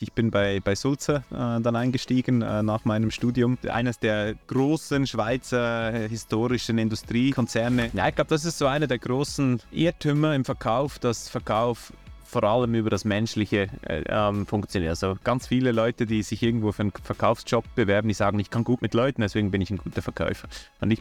[0.00, 3.58] Ich bin bei, bei Sulzer äh, dann eingestiegen äh, nach meinem Studium.
[3.68, 7.90] Eines der großen Schweizer historischen Industriekonzerne.
[7.92, 11.92] Ja, ich glaube, das ist so einer der großen Irrtümer im Verkauf, dass Verkauf
[12.24, 14.90] vor allem über das Menschliche äh, ähm, funktioniert.
[14.90, 18.64] Also ganz viele Leute, die sich irgendwo für einen Verkaufsjob bewerben, die sagen, ich kann
[18.64, 20.48] gut mit Leuten, deswegen bin ich ein guter Verkäufer.
[20.80, 21.00] Und ich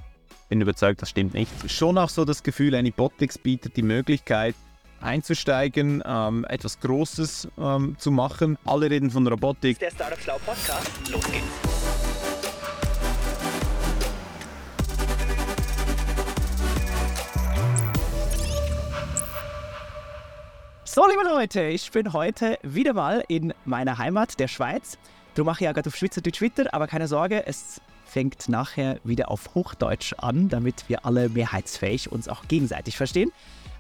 [0.50, 1.50] bin überzeugt, das stimmt nicht.
[1.72, 4.54] Schon auch so das Gefühl, Anybotics bietet die Möglichkeit,
[5.04, 8.58] einzusteigen, ähm, etwas Großes ähm, zu machen.
[8.66, 9.80] Alle reden von Robotik.
[9.80, 10.90] Der Startup Schlau Podcast.
[11.12, 11.84] Los geht's.
[20.86, 25.00] So, liebe Leute, ich bin heute wieder mal in meiner Heimat, der Schweiz.
[25.34, 29.56] Du machst ja gerade auf Schweizerdeutsch Twitter, aber keine Sorge, es fängt nachher wieder auf
[29.56, 33.32] Hochdeutsch an, damit wir alle mehrheitsfähig uns auch gegenseitig verstehen.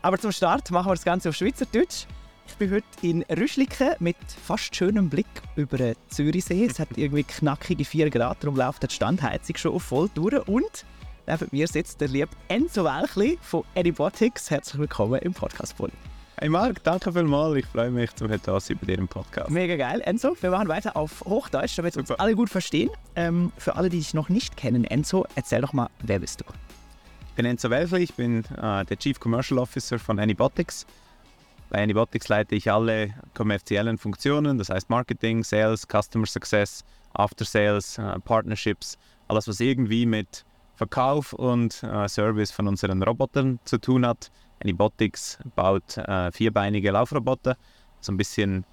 [0.03, 2.07] Aber zum Start machen wir das Ganze auf Schweizerdeutsch.
[2.45, 5.25] Ich bin heute in Rüschliken mit fast schönem Blick
[5.55, 6.65] über den Zürichsee.
[6.65, 10.45] Es hat irgendwie knackige 4 Grad, darum läuft die Standheizung schon auf voll durch.
[10.45, 10.85] Und
[11.25, 14.51] neben mir sitzt der liebe Enzo Welchli von Anybotics.
[14.51, 15.93] Herzlich willkommen im Podcast Poli.
[16.35, 17.55] Hey Marc, danke vielmals.
[17.55, 19.51] Ich freue mich, zum heute das über dir Podcast.
[19.51, 20.01] Mega geil.
[20.01, 22.89] Enzo, wir machen weiter auf Hochdeutsch, damit wir uns alle gut verstehen.
[23.15, 26.45] Ähm, für alle, die dich noch nicht kennen, Enzo, erzähl doch mal, wer bist du?
[27.33, 30.85] Ich bin Enzo Welfli, ich bin äh, der Chief Commercial Officer von Anybotics.
[31.71, 37.97] Bei Anybotics leite ich alle kommerziellen Funktionen, das heißt Marketing, Sales, Customer Success, After Sales,
[37.97, 44.05] äh, Partnerships, alles was irgendwie mit Verkauf und äh, Service von unseren Robotern zu tun
[44.05, 44.29] hat.
[44.61, 47.57] Anybotics baut äh, vierbeinige Laufroboter,
[47.99, 48.63] so ein bisschen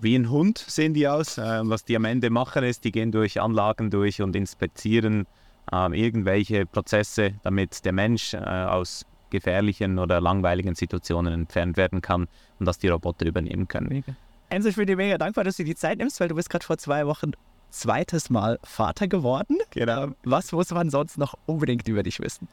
[0.00, 1.36] wie ein Hund sehen die aus.
[1.36, 5.26] Äh, was die am Ende machen ist, die gehen durch Anlagen durch und inspizieren
[5.70, 12.66] irgendwelche Prozesse, damit der Mensch äh, aus gefährlichen oder langweiligen Situationen entfernt werden kann und
[12.66, 13.88] dass die Roboter übernehmen können.
[13.88, 14.14] Mega.
[14.50, 16.48] Enzo, ich bin dir mega dankbar, dass du dir die Zeit nimmst, weil du bist
[16.48, 17.32] gerade vor zwei Wochen
[17.70, 19.58] zweites Mal Vater geworden.
[19.70, 20.08] Genau.
[20.24, 22.48] Was muss man sonst noch unbedingt über dich wissen?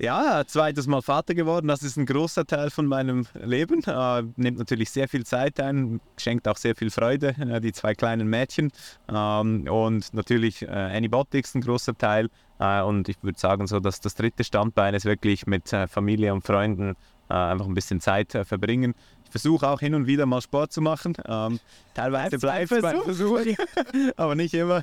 [0.00, 3.82] Ja, zweites Mal Vater geworden, das ist ein großer Teil von meinem Leben.
[3.84, 7.94] Äh, nimmt natürlich sehr viel Zeit ein, schenkt auch sehr viel Freude, äh, die zwei
[7.94, 8.72] kleinen Mädchen.
[9.12, 12.30] Ähm, und natürlich äh, Anybotics ein großer Teil.
[12.58, 16.32] Äh, und ich würde sagen, so dass das dritte Standbein ist wirklich mit äh, Familie
[16.32, 16.96] und Freunden
[17.28, 18.94] äh, einfach ein bisschen Zeit verbringen.
[19.26, 21.12] Ich versuche auch hin und wieder mal Sport zu machen.
[21.26, 21.60] Ähm,
[21.92, 23.40] teilweise bleibt es beim Versuch,
[24.16, 24.82] aber nicht immer.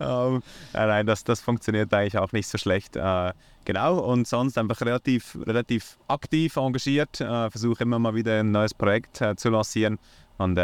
[0.00, 2.96] Ähm, nein, das, das funktioniert eigentlich auch nicht so schlecht.
[2.96, 3.32] Äh,
[3.66, 7.20] genau, und sonst einfach relativ, relativ aktiv engagiert.
[7.20, 9.98] Äh, versuche immer mal wieder ein neues Projekt äh, zu lancieren.
[10.38, 10.62] Und äh,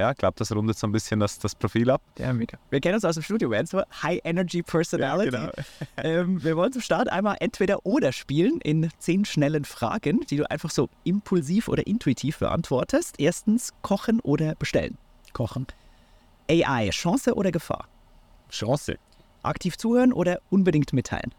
[0.00, 2.02] ja, ich glaube, das rundet so ein bisschen das, das Profil ab.
[2.18, 2.58] Ja, mega.
[2.70, 5.34] Wir kennen uns aus dem Studio, wir haben so High Energy Personality.
[5.34, 5.52] Ja, genau.
[5.96, 10.50] ähm, wir wollen zum Start einmal entweder oder spielen in zehn schnellen Fragen, die du
[10.50, 13.16] einfach so impulsiv oder intuitiv beantwortest.
[13.18, 14.98] Erstens, kochen oder bestellen?
[15.32, 15.66] Kochen.
[16.50, 17.86] AI, Chance oder Gefahr?
[18.50, 18.96] Chance.
[19.44, 21.32] Aktiv zuhören oder unbedingt mitteilen?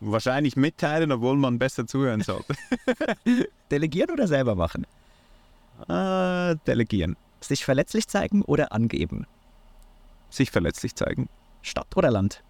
[0.00, 2.54] Wahrscheinlich mitteilen, obwohl man besser zuhören sollte.
[3.70, 4.86] Delegieren oder selber machen?
[5.88, 7.16] Äh, delegieren.
[7.40, 9.26] Sich verletzlich zeigen oder angeben?
[10.30, 11.28] Sich verletzlich zeigen.
[11.62, 12.42] Stadt oder Land?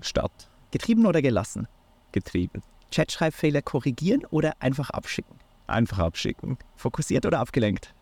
[0.00, 0.48] Stadt.
[0.70, 1.68] Getrieben oder gelassen?
[2.12, 2.62] Getrieben.
[2.92, 5.36] Chatschreibfehler korrigieren oder einfach abschicken?
[5.66, 6.58] Einfach abschicken.
[6.76, 7.94] Fokussiert oder abgelenkt?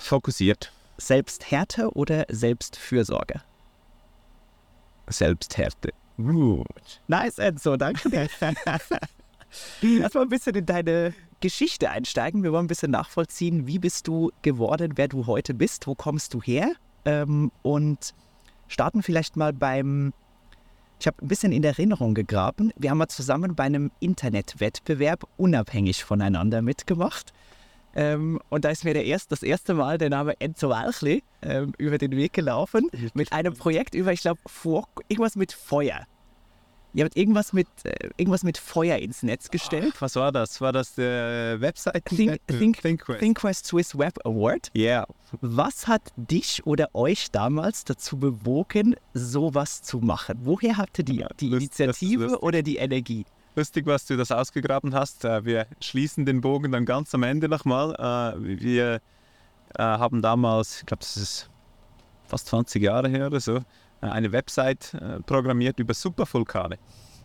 [0.00, 0.72] Fokussiert.
[0.96, 3.40] Selbsthärte oder Selbstfürsorge?
[5.10, 5.90] Selbsthärte.
[6.16, 7.00] Gut.
[7.06, 8.28] Nice, Enzo, danke dir.
[9.82, 12.42] Lass mal ein bisschen in deine Geschichte einsteigen.
[12.42, 16.34] Wir wollen ein bisschen nachvollziehen, wie bist du geworden, wer du heute bist, wo kommst
[16.34, 16.72] du her?
[17.04, 18.14] Ähm, und
[18.66, 20.12] starten vielleicht mal beim,
[20.98, 22.72] ich habe ein bisschen in Erinnerung gegraben.
[22.76, 27.32] Wir haben mal zusammen bei einem Internetwettbewerb unabhängig voneinander mitgemacht.
[27.94, 31.72] Ähm, und da ist mir der erst, das erste Mal der Name Enzo Walchli ähm,
[31.78, 34.40] über den Weg gelaufen mit einem Projekt über, ich glaube,
[35.08, 36.06] irgendwas mit Feuer.
[36.94, 39.94] Ihr habt irgendwas mit, äh, irgendwas mit Feuer ins Netz gestellt.
[40.00, 40.60] Was war das?
[40.60, 42.04] War das der Website?
[42.06, 43.20] Think, Think, ThinkQuest.
[43.20, 44.70] ThinkQuest Swiss Web Award.
[44.72, 44.82] Ja.
[44.82, 45.06] Yeah.
[45.42, 50.38] Was hat dich oder euch damals dazu bewogen, sowas zu machen?
[50.42, 53.26] Woher habt ihr die, die Initiative oder die Energie?
[53.58, 55.24] Lustig, was du das ausgegraben hast.
[55.24, 57.92] Äh, wir schließen den Bogen dann ganz am Ende nochmal.
[57.98, 59.00] Äh, wir
[59.74, 61.50] äh, haben damals, ich glaube, das ist
[62.28, 63.58] fast 20 Jahre her oder so,
[64.00, 64.96] eine Website
[65.26, 66.78] programmiert über Supervulkane.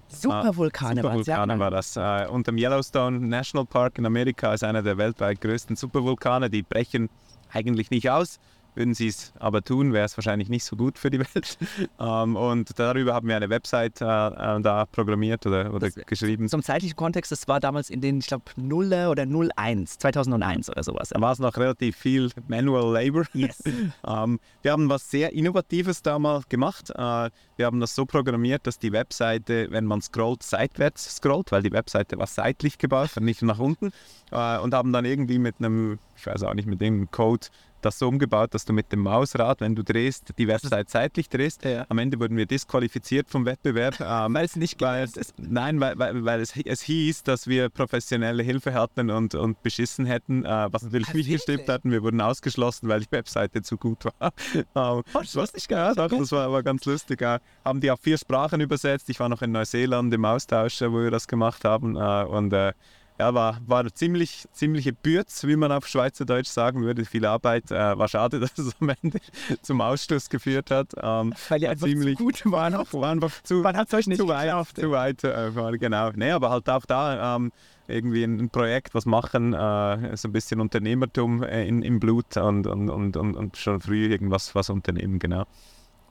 [0.07, 1.97] Supervulkane, ah, Supervulkane war das.
[1.97, 6.50] Äh, und im Yellowstone National Park in Amerika ist einer der weltweit größten Supervulkane.
[6.50, 7.12] Die brechen
[7.51, 8.39] eigentlich nicht aus.
[8.75, 11.58] Würden sie es aber tun, wäre es wahrscheinlich nicht so gut für die Welt.
[12.00, 16.50] Ähm, und darüber haben wir eine Website äh, äh, da programmiert oder, oder Das- geschrieben.
[16.50, 20.84] Zum zeitlichen Kontext, das war damals in den, ich glaube, Nuller oder 01, 2001 oder
[20.84, 21.10] sowas.
[21.10, 23.24] Da war es noch relativ viel Manual Labor.
[23.34, 23.62] Yes.
[24.06, 26.90] Ähm, wir haben was sehr Innovatives damals gemacht.
[26.90, 31.64] Äh, wir haben das so programmiert, dass die Webseite, wenn man scrollt, seitwärts scrollt, weil
[31.64, 33.92] die Webseite war seitlich gebaut und nicht nach unten.
[34.31, 37.48] Äh, und haben dann irgendwie mit einem, ich weiß auch nicht, mit dem Code
[37.85, 41.63] das so umgebaut, dass du mit dem Mausrad, wenn du drehst, die Website seitlich drehst.
[41.65, 41.85] Ja.
[41.89, 43.95] Am Ende wurden wir disqualifiziert vom Wettbewerb.
[44.13, 47.69] Ähm, Weil es nicht weil es, nein, weil, weil, weil es, es hieß, dass wir
[47.69, 51.45] professionelle Hilfe hatten und, und beschissen hätten, äh, was natürlich Ah, nicht wirklich?
[51.45, 51.91] gestimmt hatten.
[51.91, 54.31] Wir wurden ausgeschlossen, weil die Webseite zu gut war.
[54.75, 57.21] Ähm, das wusste ich ja, doch, das war, war ganz lustig.
[57.21, 59.09] Äh, haben die auf vier Sprachen übersetzt.
[59.09, 61.95] Ich war noch in Neuseeland im Austausch, äh, wo wir das gemacht haben.
[61.95, 62.74] Äh, und äh,
[63.19, 67.06] ja, war, war ziemlich, ziemliche Bürz, wie man auf Schweizerdeutsch sagen würde.
[67.06, 67.71] Viel Arbeit.
[67.71, 69.19] Äh, war schade, dass es am Ende
[69.62, 70.94] zum Ausschluss geführt hat.
[71.01, 72.74] Ähm, Weil die einfach ziemlich- zu gut waren.
[72.75, 72.92] Auch.
[72.94, 74.77] war einfach zu, Man hat es euch nicht zu weit, geschafft.
[74.77, 76.12] zu weit, äh, genau.
[76.15, 77.51] Nee, aber halt auch da ähm,
[77.88, 82.66] irgendwie ein, Projekt, was machen, äh, so ein bisschen Unternehmertum äh, in, im Blut und,
[82.68, 85.45] und, und, und, und schon früh irgendwas was unternehmen, genau.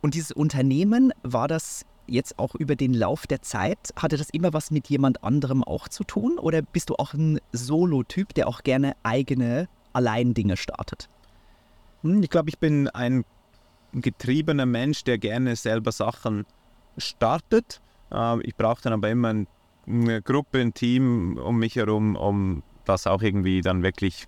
[0.03, 4.53] Und dieses Unternehmen, war das jetzt auch über den Lauf der Zeit, hatte das immer
[4.53, 6.39] was mit jemand anderem auch zu tun?
[6.39, 11.09] Oder bist du auch ein Solo-Typ, der auch gerne eigene Allein-Dinge startet?
[12.03, 13.25] Hm, Ich glaube, ich bin ein
[13.93, 16.47] getriebener Mensch, der gerne selber Sachen
[16.99, 17.81] startet.
[18.11, 19.47] Ähm, Ich brauche dann aber immer ein,
[19.87, 24.27] eine Gruppe, ein Team um mich herum, um das auch irgendwie dann wirklich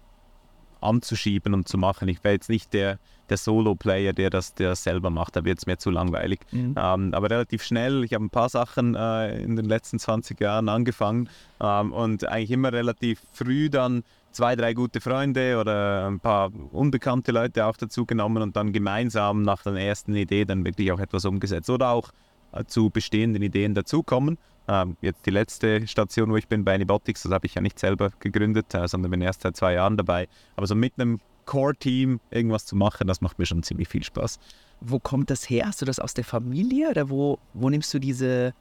[0.81, 2.09] anzuschieben und zu machen.
[2.09, 2.99] Ich wäre jetzt nicht der,
[3.29, 5.37] der Solo-Player, der das, der selber macht.
[5.37, 6.41] Da wird es mir zu langweilig.
[6.53, 6.75] Mhm.
[6.77, 8.05] Ähm, aber relativ schnell.
[8.05, 11.29] Ich habe ein paar Sachen äh, in den letzten 20 Jahren angefangen
[11.61, 17.33] ähm, und eigentlich immer relativ früh dann zwei, drei gute Freunde oder ein paar unbekannte
[17.33, 21.25] Leute auch dazu genommen und dann gemeinsam nach der ersten Idee dann wirklich auch etwas
[21.25, 22.11] umgesetzt oder auch
[22.53, 24.39] äh, zu bestehenden Ideen dazukommen.
[24.67, 27.79] Ähm, jetzt die letzte Station, wo ich bin, bei Anybotics, das habe ich ja nicht
[27.79, 30.29] selber gegründet, äh, sondern bin erst seit zwei Jahren dabei.
[30.57, 34.39] Aber so mit einem Core-Team irgendwas zu machen, das macht mir schon ziemlich viel Spaß.
[34.81, 35.67] Wo kommt das her?
[35.67, 38.55] Hast du das aus der Familie oder wo, wo nimmst du diese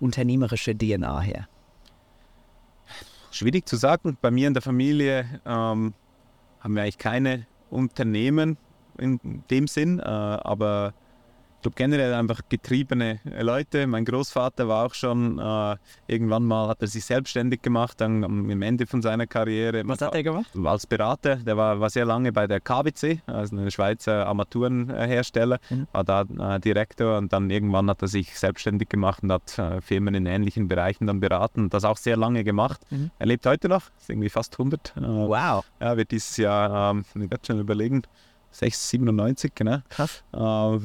[0.00, 1.48] unternehmerische DNA her?
[3.30, 4.16] Schwierig zu sagen.
[4.20, 5.94] Bei mir in der Familie ähm,
[6.60, 8.56] haben wir eigentlich keine Unternehmen
[8.98, 10.94] in dem Sinn, äh, aber
[11.64, 13.86] glaube generell einfach getriebene Leute.
[13.86, 15.76] Mein Großvater war auch schon, äh,
[16.06, 19.82] irgendwann mal hat er sich selbstständig gemacht, dann am am Ende von seiner Karriere.
[19.86, 20.50] Was hat er gemacht?
[20.64, 25.86] als Berater, der war, war sehr lange bei der KWC, also ein Schweizer Armaturenhersteller, Mhm.
[25.92, 26.24] war da
[26.54, 30.26] äh, Direktor und dann irgendwann hat er sich selbstständig gemacht und hat äh, Firmen in
[30.26, 32.80] ähnlichen Bereichen dann beraten und das auch sehr lange gemacht.
[32.90, 33.10] Mhm.
[33.18, 34.94] Er lebt heute noch, ist irgendwie fast 100.
[34.96, 38.02] Äh, Wow, ja, wird dieses Jahr, ähm, ich werde schon überlegen,
[38.54, 39.78] 6, 97, genau.
[39.88, 40.22] krass.
[40.32, 40.38] Äh,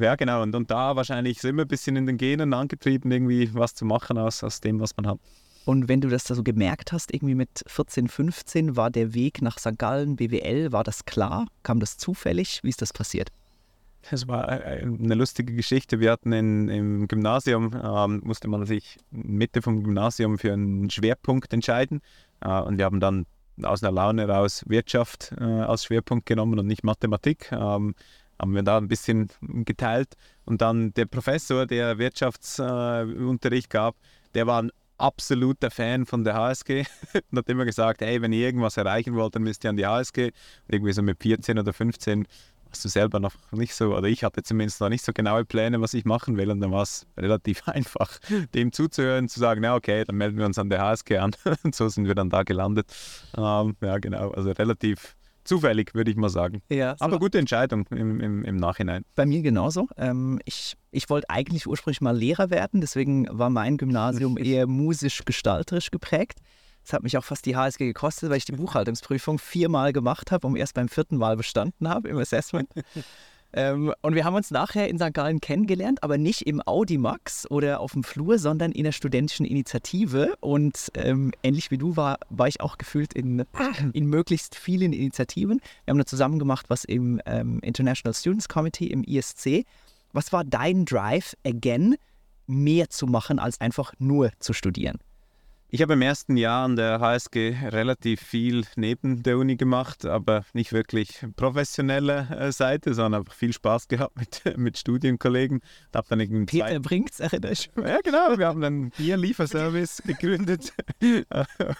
[0.03, 0.41] ja, genau.
[0.41, 4.17] Und, und da wahrscheinlich immer ein bisschen in den Genen angetrieben, irgendwie was zu machen
[4.17, 5.19] aus, aus dem, was man hat.
[5.65, 9.41] Und wenn du das da so gemerkt hast, irgendwie mit 14, 15, war der Weg
[9.41, 9.77] nach St.
[9.77, 11.47] Gallen, BWL, war das klar?
[11.61, 12.61] Kam das zufällig?
[12.63, 13.29] Wie ist das passiert?
[14.09, 15.99] Es war äh, eine lustige Geschichte.
[15.99, 21.53] Wir hatten in, im Gymnasium, ähm, musste man sich Mitte vom Gymnasium für einen Schwerpunkt
[21.53, 22.01] entscheiden.
[22.41, 23.25] Äh, und wir haben dann
[23.63, 27.51] aus einer Laune raus Wirtschaft äh, als Schwerpunkt genommen und nicht Mathematik.
[27.51, 27.95] Ähm,
[28.39, 30.15] haben wir da ein bisschen geteilt.
[30.45, 33.95] Und dann der Professor, der Wirtschaftsunterricht äh, gab,
[34.33, 36.83] der war ein absoluter Fan von der HSG
[37.31, 39.85] und hat immer gesagt, hey, wenn ihr irgendwas erreichen wollt, dann müsst ihr an die
[39.85, 40.25] HSG.
[40.25, 40.33] Und
[40.73, 42.27] irgendwie so mit 14 oder 15
[42.71, 45.81] hast du selber noch nicht so, oder ich hatte zumindest noch nicht so genaue Pläne,
[45.81, 46.51] was ich machen will.
[46.51, 48.19] Und dann war es relativ einfach,
[48.53, 51.31] dem zuzuhören, zu sagen, na okay, dann melden wir uns an der HSG an.
[51.63, 52.87] Und so sind wir dann da gelandet.
[53.37, 56.61] Ähm, ja, genau, also relativ zufällig, würde ich mal sagen.
[56.69, 59.03] Ja, Aber gute Entscheidung im, im, im Nachhinein.
[59.15, 59.87] Bei mir genauso.
[59.97, 65.91] Ähm, ich ich wollte eigentlich ursprünglich mal Lehrer werden, deswegen war mein Gymnasium eher musisch-gestalterisch
[65.91, 66.39] geprägt.
[66.89, 70.47] Das hat mich auch fast die HSG gekostet, weil ich die Buchhaltungsprüfung viermal gemacht habe
[70.47, 72.69] und erst beim vierten Mal bestanden habe im Assessment.
[73.51, 75.11] Ähm, und wir haben uns nachher in St.
[75.11, 80.35] Gallen kennengelernt, aber nicht im Audimax oder auf dem Flur, sondern in der studentischen Initiative.
[80.39, 83.43] Und ähm, ähnlich wie du war, war ich auch gefühlt in,
[83.93, 85.61] in möglichst vielen Initiativen.
[85.83, 89.65] Wir haben da zusammen gemacht, was im ähm, International Students Committee, im ISC.
[90.13, 91.95] Was war dein Drive, again,
[92.45, 94.99] mehr zu machen, als einfach nur zu studieren?
[95.71, 100.43] Ich habe im ersten Jahr an der HSG relativ viel neben der Uni gemacht, aber
[100.53, 105.61] nicht wirklich professionelle äh, Seite, sondern einfach viel Spaß gehabt mit, mit Studienkollegen.
[105.93, 106.79] Hab dann Peter zwei...
[106.79, 107.83] bringt's, erinnerst du?
[107.83, 108.35] Ja, genau.
[108.39, 110.73] Wir haben einen Bier-Lieferservice gegründet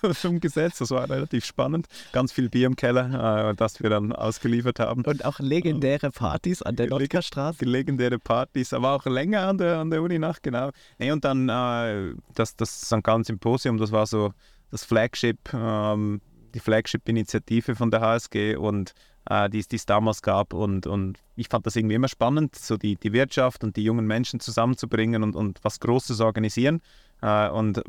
[0.04, 0.82] und umgesetzt.
[0.82, 1.88] Das war relativ spannend.
[2.12, 5.04] Ganz viel Bier im Keller, äh, das wir dann ausgeliefert haben.
[5.04, 7.66] Und auch legendäre Partys an der Nordkerstraße.
[7.66, 10.70] Legendäre Partys, aber auch länger an der, an der Uni nach, genau.
[11.00, 13.02] Nee, und dann äh, das, das St.
[13.02, 14.34] Gallen Symposium das war so
[14.72, 16.22] das Flagship, ähm,
[16.54, 18.94] die Flagship-Initiative von der HSG und
[19.30, 20.54] äh, die, es damals gab.
[20.54, 24.06] Und, und ich fand das irgendwie immer spannend, so die, die Wirtschaft und die jungen
[24.06, 26.82] Menschen zusammenzubringen und, und was Großes organisieren.
[27.22, 27.82] Äh, und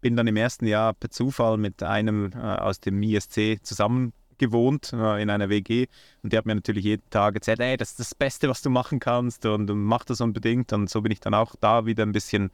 [0.00, 4.92] bin dann im ersten Jahr per Zufall mit einem äh, aus dem ISC zusammen gewohnt
[4.92, 5.86] äh, in einer WG
[6.22, 8.70] und der hat mir natürlich jeden Tag erzählt, hey, das ist das Beste, was du
[8.70, 12.10] machen kannst und mach das unbedingt und so bin ich dann auch da wieder ein
[12.10, 12.50] bisschen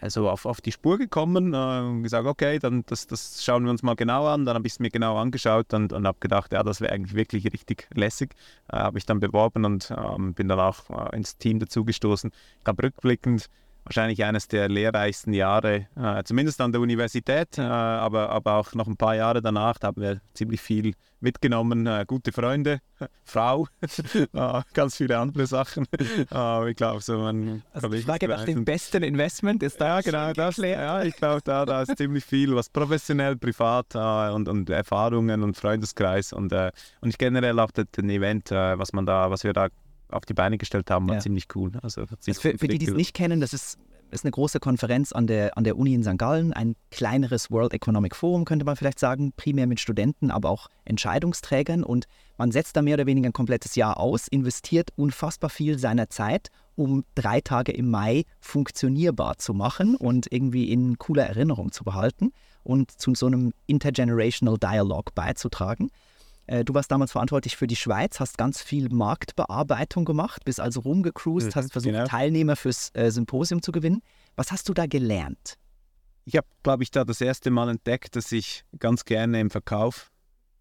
[0.00, 3.70] also auf, auf die Spur gekommen äh, und gesagt, okay, dann das, das schauen wir
[3.70, 4.44] uns mal genau an.
[4.44, 7.14] Dann habe ich es mir genau angeschaut und, und habe gedacht, ja, das wäre eigentlich
[7.14, 8.34] wirklich richtig lässig.
[8.72, 12.30] Äh, habe ich dann beworben und ähm, bin dann auch äh, ins Team dazugestoßen.
[12.58, 13.48] Ich glaube, rückblickend
[13.84, 18.86] wahrscheinlich eines der lehrreichsten Jahre, äh, zumindest an der Universität, äh, aber, aber auch noch
[18.86, 22.80] ein paar Jahre danach, da haben wir ziemlich viel mitgenommen, äh, gute Freunde,
[23.24, 23.66] Frau,
[24.14, 25.86] äh, ganz viele andere Sachen.
[26.32, 27.62] Äh, ich glaube, so man.
[27.72, 29.96] Also die Frage nach dem besten Investment ist da.
[29.96, 30.56] Ja, genau, das.
[30.58, 35.42] Ja, ich glaube, da, da ist ziemlich viel, was professionell, privat äh, und, und Erfahrungen
[35.42, 39.68] und Freundeskreis und, und generell auch das, das Event, was man da, was wir da
[40.12, 41.20] auf die Beine gestellt haben, war ja.
[41.20, 41.72] ziemlich cool.
[41.82, 43.78] Also, also für, für die, die es nicht kennen, das ist,
[44.10, 46.18] ist eine große Konferenz an der, an der Uni in St.
[46.18, 50.68] Gallen, ein kleineres World Economic Forum, könnte man vielleicht sagen, primär mit Studenten, aber auch
[50.84, 51.84] Entscheidungsträgern.
[51.84, 56.08] Und man setzt da mehr oder weniger ein komplettes Jahr aus, investiert unfassbar viel seiner
[56.10, 61.84] Zeit, um drei Tage im Mai funktionierbar zu machen und irgendwie in cooler Erinnerung zu
[61.84, 65.90] behalten und zu so einem Intergenerational Dialog beizutragen.
[66.50, 70.80] Äh, du warst damals verantwortlich für die Schweiz, hast ganz viel Marktbearbeitung gemacht, bist also
[70.80, 72.06] rumgecruised, mhm, hast versucht, genau.
[72.06, 74.02] Teilnehmer fürs äh, Symposium zu gewinnen.
[74.34, 75.54] Was hast du da gelernt?
[76.24, 80.10] Ich habe, glaube ich, da das erste Mal entdeckt, dass ich ganz gerne im Verkauf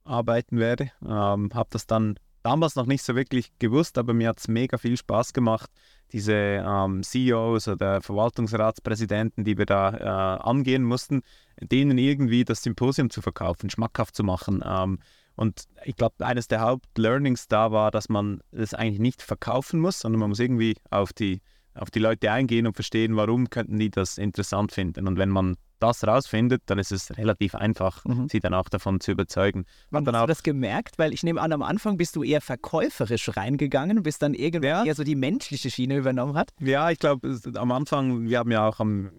[0.03, 0.91] arbeiten werde.
[1.03, 4.77] Ähm, habe das dann damals noch nicht so wirklich gewusst, aber mir hat es mega
[4.77, 5.71] viel Spaß gemacht,
[6.11, 11.23] diese ähm, CEOs oder Verwaltungsratspräsidenten, die wir da äh, angehen mussten,
[11.59, 14.63] denen irgendwie das Symposium zu verkaufen, schmackhaft zu machen.
[14.63, 14.99] Ähm,
[15.39, 20.01] und ich glaube, eines der Hauptlearnings da war, dass man es eigentlich nicht verkaufen muss,
[20.01, 21.39] sondern man muss irgendwie auf die,
[21.73, 25.07] auf die Leute eingehen und verstehen, warum könnten die das interessant finden.
[25.07, 28.27] Und wenn man das rausfindet, dann ist es relativ einfach, mhm.
[28.27, 29.63] sie dann auch davon zu überzeugen.
[29.91, 30.99] Wann hast du das gemerkt?
[30.99, 34.83] Weil ich nehme an, am Anfang bist du eher verkäuferisch reingegangen, bis dann irgendwann ja.
[34.83, 36.49] eher so die menschliche Schiene übernommen hat.
[36.59, 39.09] Ja, ich glaube, am Anfang, wir haben ja auch um,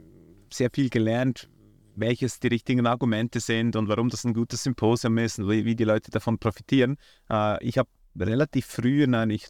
[0.53, 1.49] sehr viel gelernt,
[1.97, 5.77] welches die richtigen Argumente sind und warum das ein gutes Symposium ist und wie, wie
[5.77, 6.97] die Leute davon profitieren.
[7.31, 9.49] Äh, ich habe relativ früh, nein, ich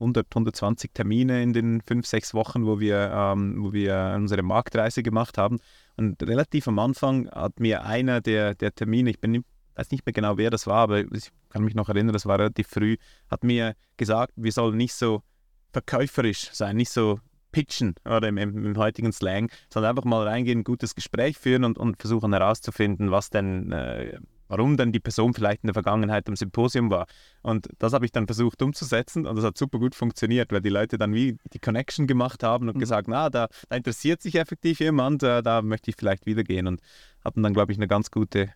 [0.00, 5.02] 100, 120 Termine in den fünf, sechs Wochen, wo wir, ähm, wo wir unsere Marktreise
[5.02, 5.60] gemacht haben.
[5.96, 9.44] Und relativ am Anfang hat mir einer der, der Termine, ich bin
[9.74, 12.38] weiß nicht mehr genau, wer das war, aber ich kann mich noch erinnern, das war
[12.38, 12.96] relativ früh,
[13.30, 15.22] hat mir gesagt, wir sollen nicht so
[15.72, 17.20] verkäuferisch sein, nicht so
[17.52, 21.64] pitchen oder im, im, im, heutigen Slang, sondern einfach mal reingehen, ein gutes Gespräch führen
[21.64, 24.18] und, und versuchen herauszufinden, was denn, äh,
[24.48, 27.06] warum denn die Person vielleicht in der Vergangenheit am Symposium war.
[27.42, 30.68] Und das habe ich dann versucht umzusetzen und das hat super gut funktioniert, weil die
[30.68, 32.80] Leute dann wie die Connection gemacht haben und mhm.
[32.80, 36.66] gesagt, na, da, da, interessiert sich effektiv jemand, äh, da möchte ich vielleicht wieder gehen
[36.66, 36.80] und
[37.24, 38.50] hatten dann, glaube ich, eine ganz gute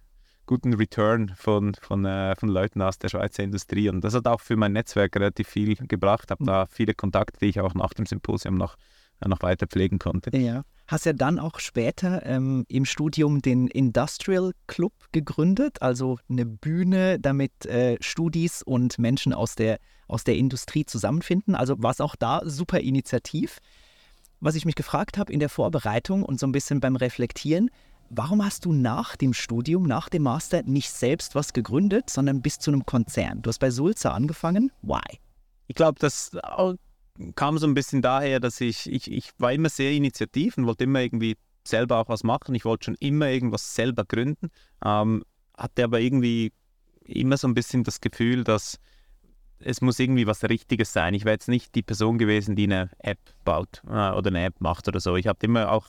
[0.47, 3.89] guten Return von, von, äh, von Leuten aus der Schweizer Industrie.
[3.89, 6.31] Und das hat auch für mein Netzwerk relativ viel gebracht.
[6.31, 6.47] Habe mhm.
[6.47, 8.77] da viele Kontakte, die ich auch nach dem Symposium noch,
[9.21, 10.37] äh, noch weiter pflegen konnte.
[10.37, 10.63] Ja.
[10.89, 17.19] Hast ja dann auch später ähm, im Studium den Industrial Club gegründet, also eine Bühne,
[17.19, 21.57] damit äh, Studis und Menschen aus der, aus der Industrie zusammenfinden.
[21.57, 23.59] Also war es auch da super initiativ.
[24.39, 27.71] Was ich mich gefragt habe in der Vorbereitung und so ein bisschen beim Reflektieren,
[28.11, 32.63] Warum hast du nach dem Studium, nach dem Master nicht selbst was gegründet, sondern bist
[32.63, 33.43] zu einem Konzern?
[33.43, 34.71] Du hast bei Sulzer angefangen.
[34.83, 35.19] Why?
[35.67, 36.31] Ich glaube, das
[37.35, 40.85] kam so ein bisschen daher, dass ich, ich, ich war immer sehr initiativ und wollte
[40.85, 42.55] immer irgendwie selber auch was machen.
[42.55, 44.51] Ich wollte schon immer irgendwas selber gründen,
[44.85, 45.25] ähm,
[45.57, 46.53] hatte aber irgendwie
[47.05, 48.79] immer so ein bisschen das Gefühl, dass
[49.59, 51.15] es muss irgendwie was Richtiges sein.
[51.15, 54.61] Ich wäre jetzt nicht die Person gewesen, die eine App baut äh, oder eine App
[54.61, 55.17] macht oder so.
[55.17, 55.89] Ich habe immer auch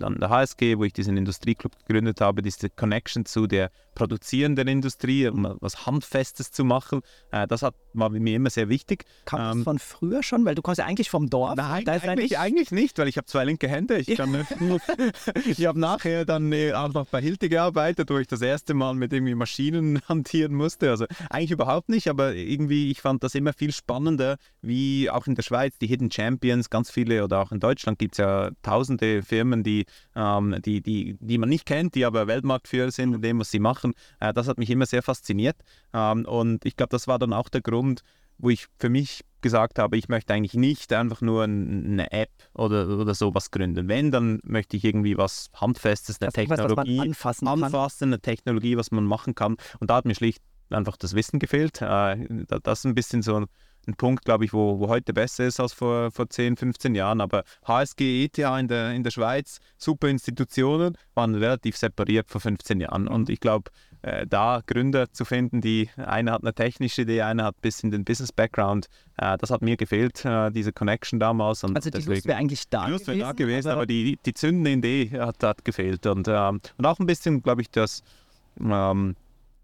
[0.00, 5.28] an der HSG, wo ich diesen Industrieclub gegründet habe, diese Connection zu der produzierenden Industrie,
[5.28, 7.00] um was Handfestes zu machen,
[7.30, 9.04] äh, das hat war mir immer sehr wichtig.
[9.24, 10.44] Kam ähm, das von früher schon?
[10.44, 11.56] Weil du kommst ja eigentlich vom Dorf.
[11.56, 13.98] Nein, eigentlich, eigentlich nicht, weil ich habe zwei linke Hände.
[13.98, 14.46] Ich, kann,
[15.44, 18.94] ich habe nachher dann äh, auch noch bei Hilti gearbeitet, wo ich das erste Mal
[18.94, 20.90] mit irgendwie Maschinen hantieren musste.
[20.90, 25.34] Also eigentlich überhaupt nicht, aber irgendwie, ich fand das immer viel spannender, wie auch in
[25.34, 29.22] der Schweiz die Hidden Champions, ganz viele oder auch in Deutschland gibt es ja tausende
[29.22, 33.40] Firmen, die, ähm, die, die, die man nicht kennt, die aber Weltmarktführer sind in dem,
[33.40, 33.94] was sie machen.
[34.20, 35.56] Äh, das hat mich immer sehr fasziniert.
[35.92, 37.85] Ähm, und ich glaube, das war dann auch der Grund,
[38.38, 42.88] wo ich für mich gesagt habe, ich möchte eigentlich nicht einfach nur eine App oder,
[42.88, 43.88] oder sowas gründen.
[43.88, 48.76] Wenn, dann möchte ich irgendwie was Handfestes, eine das Technologie, was anfassen, anfassen eine Technologie,
[48.76, 49.56] was man machen kann.
[49.78, 51.80] Und da hat mir schlicht einfach das Wissen gefehlt.
[51.80, 53.46] Äh, das ist ein bisschen so
[53.86, 57.20] ein Punkt, glaube ich, wo, wo heute besser ist als vor, vor 10, 15 Jahren.
[57.20, 62.80] Aber HSG, ETH in der, in der Schweiz, super Institutionen, waren relativ separiert vor 15
[62.80, 63.06] Jahren.
[63.06, 63.70] Und ich glaube,
[64.06, 67.90] äh, da Gründer zu finden, die eine hat eine technische Idee, eine hat ein bisschen
[67.90, 68.86] den Business-Background,
[69.16, 71.64] äh, das hat mir gefehlt, äh, diese Connection damals.
[71.64, 73.20] Und also die deswegen, Lust wäre eigentlich da die Lust gewesen.
[73.20, 76.06] da gewesen, aber, aber die, die zündende Idee hat, hat gefehlt.
[76.06, 78.04] Und, ähm, und auch ein bisschen, glaube ich, das,
[78.60, 79.16] ähm,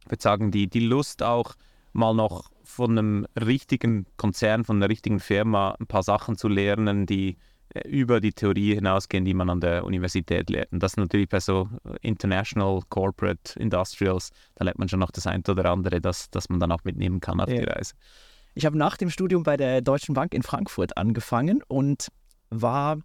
[0.04, 1.54] ich würde sagen, die, die Lust auch
[1.92, 7.06] mal noch von einem richtigen Konzern, von einer richtigen Firma ein paar Sachen zu lernen,
[7.06, 7.36] die
[7.84, 10.72] über die Theorie hinausgehen, die man an der Universität lernt.
[10.72, 11.68] Und das natürlich bei so
[12.00, 16.60] International Corporate Industrials, da lernt man schon noch das eine oder andere, das, das man
[16.60, 17.56] dann auch mitnehmen kann auf ja.
[17.56, 17.94] die Reise.
[18.54, 22.08] Ich habe nach dem Studium bei der Deutschen Bank in Frankfurt angefangen und
[22.50, 22.98] war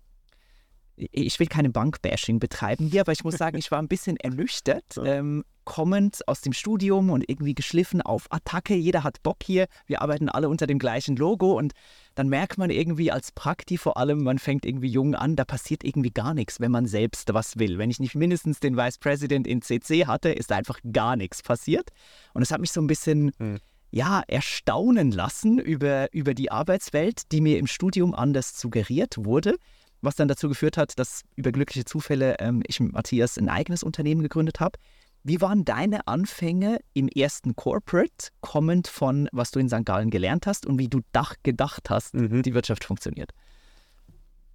[0.97, 4.99] ich will keine Bankbashing betreiben hier, aber ich muss sagen, ich war ein bisschen ernüchtert.
[5.03, 8.73] Ähm, kommend aus dem Studium und irgendwie geschliffen auf Attacke.
[8.73, 9.67] Jeder hat Bock hier.
[9.85, 11.73] Wir arbeiten alle unter dem gleichen Logo und
[12.15, 15.83] dann merkt man irgendwie als Prakti vor allem, man fängt irgendwie jung an, da passiert
[15.83, 17.77] irgendwie gar nichts, wenn man selbst was will.
[17.77, 21.89] Wenn ich nicht mindestens den Vice President in CC hatte, ist einfach gar nichts passiert.
[22.33, 23.31] Und es hat mich so ein bisschen.
[23.37, 29.55] Hm ja, erstaunen lassen über, über die Arbeitswelt, die mir im Studium anders suggeriert wurde,
[30.01, 33.83] was dann dazu geführt hat, dass über glückliche Zufälle ähm, ich mit Matthias ein eigenes
[33.83, 34.79] Unternehmen gegründet habe.
[35.23, 39.83] Wie waren deine Anfänge im ersten Corporate, kommend von was du in St.
[39.85, 42.43] Gallen gelernt hast und wie du dach gedacht hast, mhm.
[42.43, 43.31] die Wirtschaft funktioniert?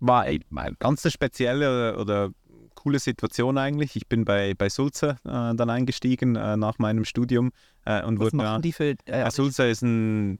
[0.01, 0.41] War eine
[0.79, 2.31] ganz spezielle oder
[2.75, 3.97] coole Situation eigentlich.
[3.97, 7.53] Ich bin bei, bei Sulzer äh, dann eingestiegen äh, nach meinem Studium.
[7.85, 8.95] Äh, und was wurde, machen die für...
[9.05, 10.39] Äh, Sulzer ist ein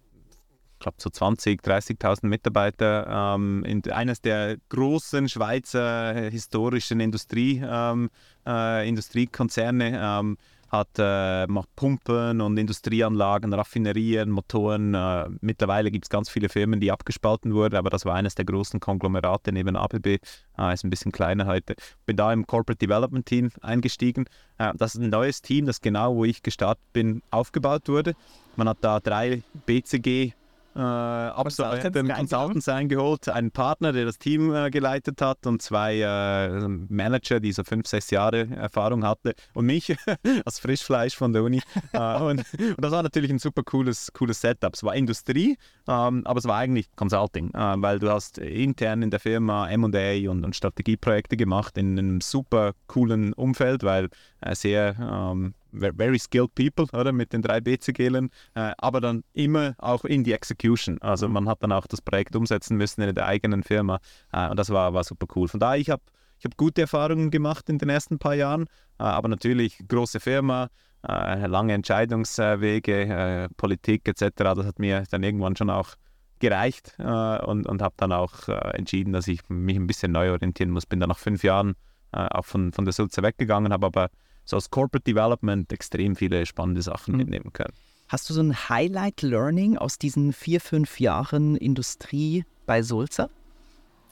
[0.83, 8.11] glaube so 20, 30.000 Mitarbeiter, ähm, in eines der großen Schweizer historischen Industrie, ähm,
[8.47, 9.99] äh, Industriekonzerne.
[10.03, 10.37] Ähm,
[10.73, 14.95] hat, äh, macht Pumpen und Industrieanlagen, Raffinerien, Motoren.
[14.95, 18.47] Äh, mittlerweile gibt es ganz viele Firmen, die abgespalten wurden, aber das war eines der
[18.47, 20.19] großen Konglomerate neben ABB.
[20.59, 21.75] Äh, ist ein bisschen kleiner heute.
[22.07, 24.25] Bin da im Corporate Development Team eingestiegen.
[24.57, 28.15] Äh, das ist ein neues Team, das genau, wo ich gestartet bin, aufgebaut wurde.
[28.57, 30.33] Man hat da drei BCG
[30.75, 36.69] äh, Absolventen, Consultants eingeholt, einen Partner, der das Team äh, geleitet hat und zwei äh,
[36.69, 39.95] Manager, die so fünf, sechs Jahre Erfahrung hatten und mich
[40.45, 41.61] als Frischfleisch von der Uni.
[41.93, 44.75] äh, und, und, das war natürlich ein super cooles, cooles Setup.
[44.75, 45.59] Es war Industrie,
[45.89, 50.31] ähm, aber es war eigentlich Consulting, äh, weil du hast intern in der Firma M&A
[50.31, 54.09] und, und Strategieprojekte gemacht in einem super coolen Umfeld, weil
[54.41, 59.75] äh, sehr ähm, very skilled people, oder, mit den drei BCGlern, äh, aber dann immer
[59.79, 61.01] auch in die Execution.
[61.01, 61.35] Also mhm.
[61.35, 64.01] man hat dann auch das Projekt umsetzen müssen in der eigenen Firma
[64.33, 65.49] äh, und das war, war super cool.
[65.49, 66.03] Von daher, ich habe
[66.39, 68.65] ich hab gute Erfahrungen gemacht in den ersten paar Jahren,
[68.99, 70.69] äh, aber natürlich große Firma,
[71.07, 75.95] äh, lange Entscheidungswege, äh, Politik etc., das hat mir dann irgendwann schon auch
[76.39, 80.71] gereicht äh, und, und habe dann auch entschieden, dass ich mich ein bisschen neu orientieren
[80.71, 80.87] muss.
[80.87, 81.75] Bin dann nach fünf Jahren
[82.11, 84.11] auch von, von der Sulze weggegangen, habe aber
[84.45, 87.19] so als Corporate Development extrem viele spannende Sachen mhm.
[87.19, 87.75] mitnehmen können.
[88.09, 93.31] Hast du so ein Highlight Learning aus diesen vier, fünf Jahren Industrie bei Sulzer?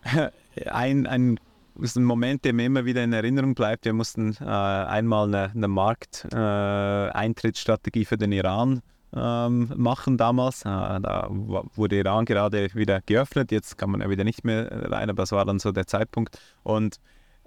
[0.66, 1.38] ein, ein,
[1.80, 3.84] ist ein Moment, der mir immer wieder in Erinnerung bleibt.
[3.84, 8.80] Wir mussten äh, einmal eine, eine Markteintrittsstrategie äh, für den Iran
[9.14, 10.62] ähm, machen damals.
[10.62, 13.52] Äh, da wurde Iran gerade wieder geöffnet.
[13.52, 16.38] Jetzt kann man ja wieder nicht mehr rein, aber das war dann so der Zeitpunkt.
[16.62, 16.96] Und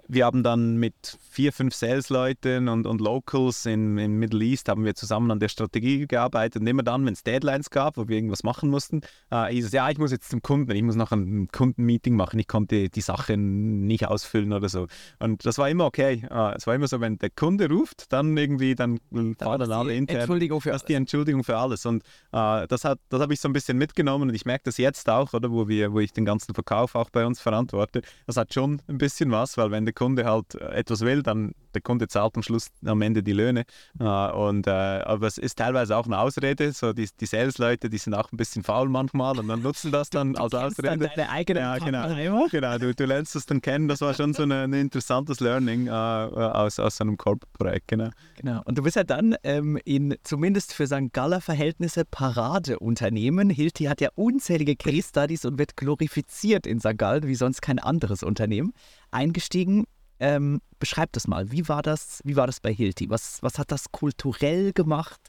[0.08, 4.84] wir haben dann mit vier, fünf Sales-Leuten und, und Locals in, im Middle East haben
[4.84, 6.60] wir zusammen an der Strategie gearbeitet.
[6.60, 9.72] Und immer dann, wenn es Deadlines gab, wo wir irgendwas machen mussten, äh, hieß es,
[9.72, 13.00] ja, ich muss jetzt zum Kunden, ich muss noch ein Kundenmeeting machen, ich konnte die
[13.00, 14.86] Sache nicht ausfüllen oder so.
[15.18, 16.22] Und das war immer okay.
[16.30, 18.98] Äh, es war immer so, wenn der Kunde ruft, dann irgendwie, dann
[19.38, 20.18] fahren dann alle intern.
[20.18, 21.86] Entschuldigung für das ist die Entschuldigung für alles.
[21.86, 24.76] Und äh, das, hat, das habe ich so ein bisschen mitgenommen und ich merke das
[24.76, 28.02] jetzt auch, oder, wo, wir, wo ich den ganzen Verkauf auch bei uns verantworte.
[28.26, 31.52] Das hat schon ein bisschen was, weil wenn der Kunde halt äh, etwas will, dann
[31.74, 33.64] der Kunde zahlt am Schluss am Ende die Löhne.
[33.98, 36.72] Äh, und, äh, aber es ist teilweise auch eine Ausrede.
[36.72, 40.10] So die, die Sales-Leute, die sind auch ein bisschen faul manchmal und dann nutzen das
[40.10, 40.98] dann als Ausrede.
[40.98, 42.46] Dann deine eigene ja, genau.
[42.50, 43.88] Genau du, du lernst es dann kennen.
[43.88, 47.88] Das war schon so ein interessantes Learning äh, aus, aus so einem Corporate-Projekt.
[47.88, 48.10] Genau.
[48.36, 48.62] genau.
[48.64, 51.12] Und du bist ja dann ähm, in zumindest für St.
[51.12, 53.50] Galler Verhältnisse Paradeunternehmen.
[53.50, 56.96] Hilti hat ja unzählige Case Studies und wird glorifiziert in St.
[56.96, 58.72] Gallen wie sonst kein anderes Unternehmen.
[59.14, 59.84] Eingestiegen
[60.20, 61.50] ähm, beschreib das mal.
[61.50, 63.10] Wie war das, wie war das bei Hilti?
[63.10, 65.20] Was, was hat das kulturell gemacht?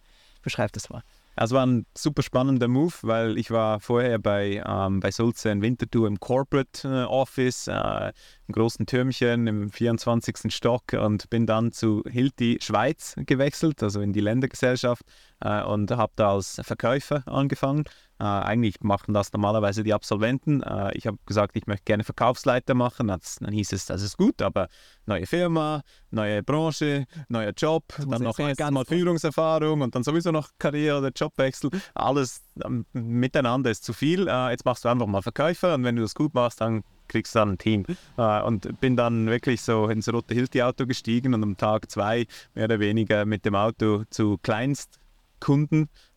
[0.41, 1.01] Beschreib das mal.
[1.37, 5.61] Es war ein super spannender Move, weil ich war vorher bei, ähm, bei Sulze in
[5.61, 8.13] Winterthur im Corporate äh, Office, äh,
[8.47, 10.53] im großen Türmchen im 24.
[10.53, 15.03] Stock und bin dann zu Hilti Schweiz gewechselt, also in die Ländergesellschaft
[15.41, 17.83] äh, und habe da als Verkäufer angefangen.
[18.19, 20.63] Äh, eigentlich machen das normalerweise die Absolventen.
[20.63, 23.08] Äh, ich habe gesagt, ich möchte gerne Verkaufsleiter machen.
[23.08, 24.69] Das, dann hieß es, das ist gut, aber
[25.06, 30.99] neue Firma, neue Branche, neuer Job, dann noch erstmal Führungserfahrung und dann sowieso noch Karriere
[30.99, 31.71] oder Jobwechsel.
[31.93, 34.28] Alles ähm, miteinander ist zu viel.
[34.28, 37.36] Äh, jetzt machst du einfach mal Verkäufer und wenn du das gut machst, dann kriegst
[37.36, 37.86] du dann ein Team.
[38.17, 42.65] Äh, und bin dann wirklich so ins rote Hilti-Auto gestiegen und am Tag zwei mehr
[42.65, 44.99] oder weniger mit dem Auto zu Kleinst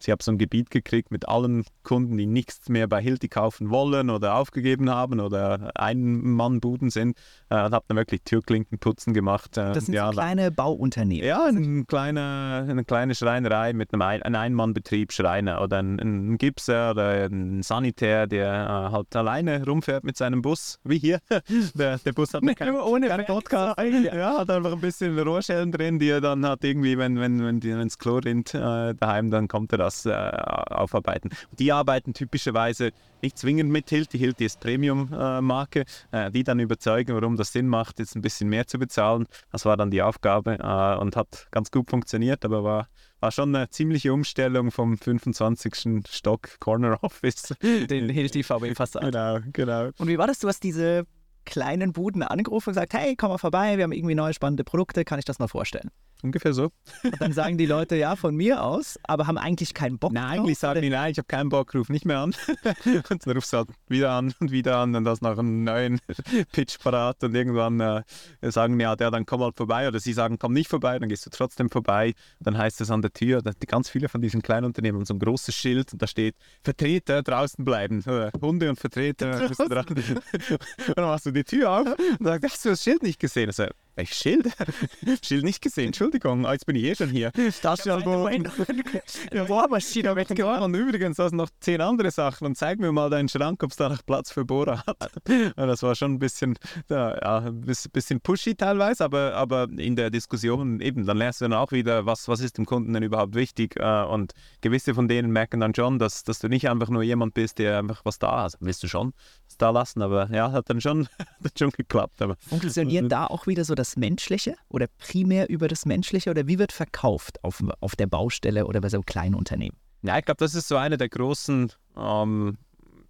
[0.00, 3.70] Sie haben so ein Gebiet gekriegt mit allen Kunden, die nichts mehr bei Hilti kaufen
[3.70, 7.16] wollen oder aufgegeben haben oder Ein-Mann-Buden sind
[7.50, 9.56] äh, und habe dann wirklich Türklinken putzen gemacht.
[9.56, 11.26] Äh, das sind ja, so kleine Bauunternehmen.
[11.26, 16.92] Ja, ein kleine, eine kleine Schreinerei mit einem ein Ein-Mann-Betrieb, Schreiner oder ein, ein Gipser
[16.92, 21.18] oder ein Sanitär, der äh, halt alleine rumfährt mit seinem Bus, wie hier.
[21.74, 23.80] der, der Bus hat nee, kein, ohne kein Podcast.
[23.80, 27.60] Ja, hat einfach ein bisschen Rohrschellen drin, die er dann hat irgendwie, wenn, wenn, wenn
[27.60, 31.30] ins Klo rinnt, äh, daheim, dann kommt er das äh, aufarbeiten.
[31.58, 34.18] Die arbeiten typischerweise nicht zwingend mit Hilti.
[34.18, 35.84] Hilti ist Premium-Marke.
[36.12, 39.26] Äh, die dann überzeugen, warum das Sinn macht, jetzt ein bisschen mehr zu bezahlen.
[39.50, 42.88] Das war dann die Aufgabe äh, und hat ganz gut funktioniert, aber war,
[43.20, 46.04] war schon eine ziemliche Umstellung vom 25.
[46.08, 47.54] Stock Corner Office.
[47.62, 49.02] Den Hilti VW Passat.
[49.08, 49.90] Genau, genau.
[49.98, 50.38] Und wie war das?
[50.38, 51.06] Du hast diese
[51.48, 55.04] kleinen Buden angerufen und gesagt, hey, komm mal vorbei, wir haben irgendwie neue spannende Produkte,
[55.04, 55.90] kann ich das mal vorstellen?
[56.22, 56.70] Ungefähr so.
[57.04, 60.12] Und dann sagen die Leute, ja, von mir aus, aber haben eigentlich keinen Bock.
[60.12, 62.34] Nein, eigentlich sagen die, nein, ich habe keinen Bock, ruf nicht mehr an.
[63.10, 66.00] und dann rufst du halt wieder an und wieder an und das nach einem neuen
[66.52, 68.02] Pitch parat und irgendwann äh,
[68.42, 71.24] sagen ja, der dann komm halt vorbei oder sie sagen, komm nicht vorbei, dann gehst
[71.24, 72.14] du trotzdem vorbei.
[72.40, 75.20] Dann heißt es an der Tür, dass ganz viele von diesen kleinen Unternehmen so ein
[75.20, 76.34] großes Schild und da steht,
[76.64, 78.02] Vertreter draußen bleiben.
[78.40, 81.86] Hunde und Vertreter und dann machst du die Tür auf
[82.18, 83.48] und sagst, hast du das Schild nicht gesehen?
[83.48, 83.66] Also,
[84.00, 84.48] ich Schild?
[85.24, 87.32] Schild nicht gesehen, Entschuldigung, ah, jetzt bin ich eh schon hier.
[87.62, 90.62] Das ja, wo, ja, Bohrmaschine mitgebracht.
[90.62, 93.70] Und übrigens, da sind noch zehn andere Sachen und zeig mir mal deinen Schrank, ob
[93.70, 95.10] es da noch Platz für Bohrer hat.
[95.28, 96.56] Und das war schon ein bisschen,
[96.88, 101.54] ja, ein bisschen pushy teilweise, aber, aber in der Diskussion eben, dann lernst du dann
[101.54, 105.32] auch wieder, was, was ist dem Kunden denn überhaupt wichtig äh, und gewisse von denen
[105.32, 108.44] merken dann schon, dass, dass du nicht einfach nur jemand bist, der einfach was da
[108.44, 108.56] hat.
[108.60, 109.12] Willst du schon
[109.58, 111.08] da lassen, aber ja, hat dann schon,
[111.44, 112.22] hat schon geklappt.
[112.22, 112.36] Aber.
[112.40, 116.72] Funktioniert da auch wieder so das Menschliche oder primär über das Menschliche oder wie wird
[116.72, 119.76] verkauft auf, auf der Baustelle oder bei so einem kleinen Unternehmen?
[120.02, 122.58] Ja, ich glaube, das ist so eine der großen, ähm,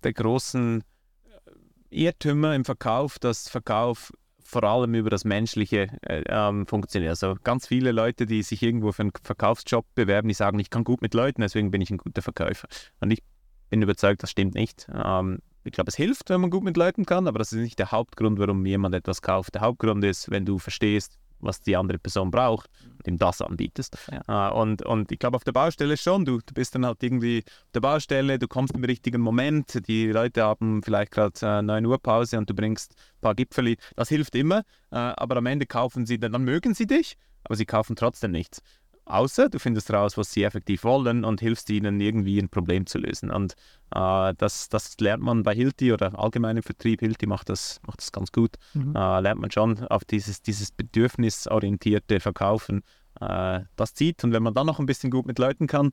[0.03, 4.13] der großen äh, Irrtümer im Verkauf, dass Verkauf
[4.49, 7.11] vor allem über das Menschliche äh, ähm, funktioniert.
[7.11, 10.85] Also ganz viele Leute, die sich irgendwo für einen Verkaufsjob bewerben, die sagen, ich kann
[10.85, 12.67] gut mit Leuten, deswegen bin ich ein guter Verkäufer.
[13.01, 13.23] Und ich
[13.69, 14.89] bin überzeugt, das stimmt nicht.
[14.93, 17.79] Ähm, ich glaube, es hilft, wenn man gut mit Leuten kann, aber das ist nicht
[17.79, 19.55] der Hauptgrund, warum jemand etwas kauft.
[19.55, 23.97] Der Hauptgrund ist, wenn du verstehst, was die andere Person braucht und ihm das anbietest.
[24.11, 24.51] Ja.
[24.51, 27.45] Uh, und, und ich glaube, auf der Baustelle schon, du, du bist dann halt irgendwie
[27.47, 31.87] auf der Baustelle, du kommst im richtigen Moment, die Leute haben vielleicht gerade äh, 9
[31.87, 33.77] Uhr Pause und du bringst ein paar Gipfeli.
[33.95, 37.55] Das hilft immer, uh, aber am Ende kaufen sie, dann, dann mögen sie dich, aber
[37.55, 38.63] sie kaufen trotzdem nichts.
[39.09, 42.99] Außer du findest raus, was sie effektiv wollen und hilfst ihnen irgendwie ein Problem zu
[42.99, 43.31] lösen.
[43.31, 43.55] Und
[43.95, 47.01] äh, das, das lernt man bei Hilti oder allgemein im Vertrieb.
[47.01, 48.57] Hilti macht das, macht das ganz gut.
[48.75, 48.95] Mhm.
[48.95, 52.83] Äh, lernt man schon auf dieses, dieses bedürfnisorientierte Verkaufen.
[53.21, 54.23] Äh, das zieht.
[54.25, 55.91] Und wenn man dann noch ein bisschen gut mit Leuten kann,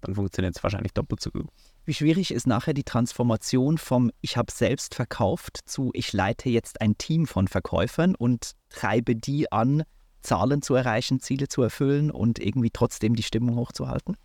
[0.00, 1.48] dann funktioniert es wahrscheinlich doppelt so gut.
[1.86, 6.80] Wie schwierig ist nachher die Transformation vom Ich habe selbst verkauft zu Ich leite jetzt
[6.80, 9.82] ein Team von Verkäufern und treibe die an,
[10.24, 14.16] Zahlen zu erreichen, Ziele zu erfüllen und irgendwie trotzdem die Stimmung hochzuhalten?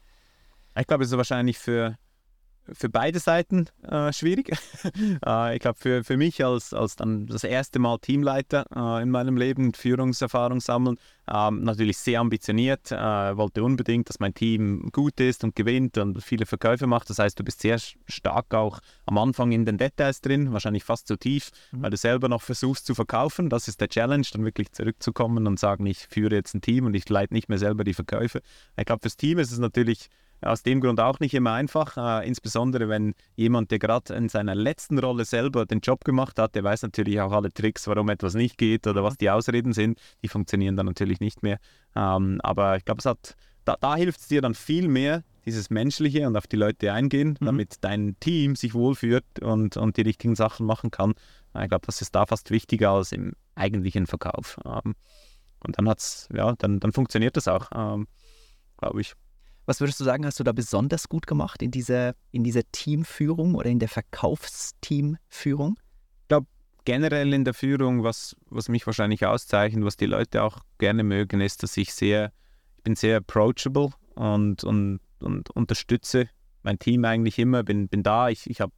[0.77, 1.97] Ich glaube, es ist wahrscheinlich für,
[2.73, 4.51] für beide Seiten äh, schwierig.
[5.25, 9.09] äh, ich glaube, für, für mich als, als dann das erste Mal Teamleiter äh, in
[9.09, 10.97] meinem Leben, Führungserfahrung sammeln,
[11.31, 16.23] ähm, natürlich sehr ambitioniert, äh, wollte unbedingt, dass mein Team gut ist und gewinnt und
[16.23, 17.09] viele Verkäufe macht.
[17.09, 17.77] Das heißt, du bist sehr
[18.07, 21.83] stark auch am Anfang in den Details drin, wahrscheinlich fast zu tief, mhm.
[21.83, 23.49] weil du selber noch versuchst zu verkaufen.
[23.49, 26.95] Das ist der Challenge, dann wirklich zurückzukommen und sagen, ich führe jetzt ein Team und
[26.95, 28.41] ich leite nicht mehr selber die Verkäufe.
[28.77, 30.09] Ich glaube, fürs Team ist es natürlich
[30.41, 34.55] aus dem Grund auch nicht immer einfach, äh, insbesondere wenn jemand, der gerade in seiner
[34.55, 38.33] letzten Rolle selber den Job gemacht hat, der weiß natürlich auch alle Tricks, warum etwas
[38.33, 39.99] nicht geht oder was die Ausreden sind.
[40.23, 41.59] Die funktionieren dann natürlich nicht mehr.
[41.95, 46.37] Ähm, aber ich glaube, da, da hilft es dir dann viel mehr, dieses Menschliche und
[46.37, 47.45] auf die Leute eingehen, mhm.
[47.45, 51.13] damit dein Team sich wohlfühlt und, und die richtigen Sachen machen kann.
[51.61, 54.57] Ich glaube, das ist da fast wichtiger als im eigentlichen Verkauf.
[54.65, 54.95] Ähm,
[55.61, 58.07] und dann hat's, ja, dann, dann funktioniert das auch, ähm,
[58.77, 59.13] glaube ich.
[59.69, 63.53] Was würdest du sagen, hast du da besonders gut gemacht in dieser, in dieser Teamführung
[63.53, 65.77] oder in der Verkaufsteamführung?
[66.23, 66.47] Ich glaube,
[66.85, 71.39] generell in der Führung, was, was mich wahrscheinlich auszeichnet, was die Leute auch gerne mögen,
[71.39, 72.31] ist, dass ich sehr,
[72.77, 76.29] ich bin sehr approachable und, und, und unterstütze
[76.63, 78.73] mein Team eigentlich immer, bin, bin da, ich, ich habe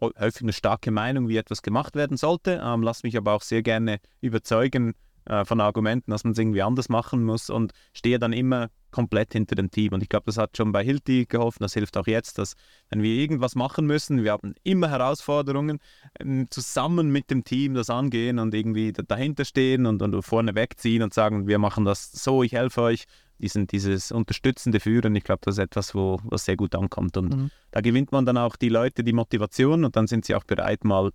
[0.00, 3.62] häufig eine starke Meinung, wie etwas gemacht werden sollte, ähm, lasse mich aber auch sehr
[3.62, 4.94] gerne überzeugen
[5.26, 9.32] äh, von Argumenten, dass man es irgendwie anders machen muss und stehe dann immer komplett
[9.32, 9.92] hinter dem Team.
[9.92, 12.54] Und ich glaube, das hat schon bei Hilti geholfen, das hilft auch jetzt, dass
[12.90, 15.80] wenn wir irgendwas machen müssen, wir haben immer Herausforderungen,
[16.20, 21.02] ähm, zusammen mit dem Team das angehen und irgendwie dahinter stehen und, und vorne wegziehen
[21.02, 23.04] und sagen, wir machen das so, ich helfe euch.
[23.38, 27.16] Diesen, dieses unterstützende Führen, ich glaube, das ist etwas, wo, was sehr gut ankommt.
[27.16, 27.50] Und mhm.
[27.72, 30.84] da gewinnt man dann auch die Leute die Motivation und dann sind sie auch bereit,
[30.84, 31.10] mal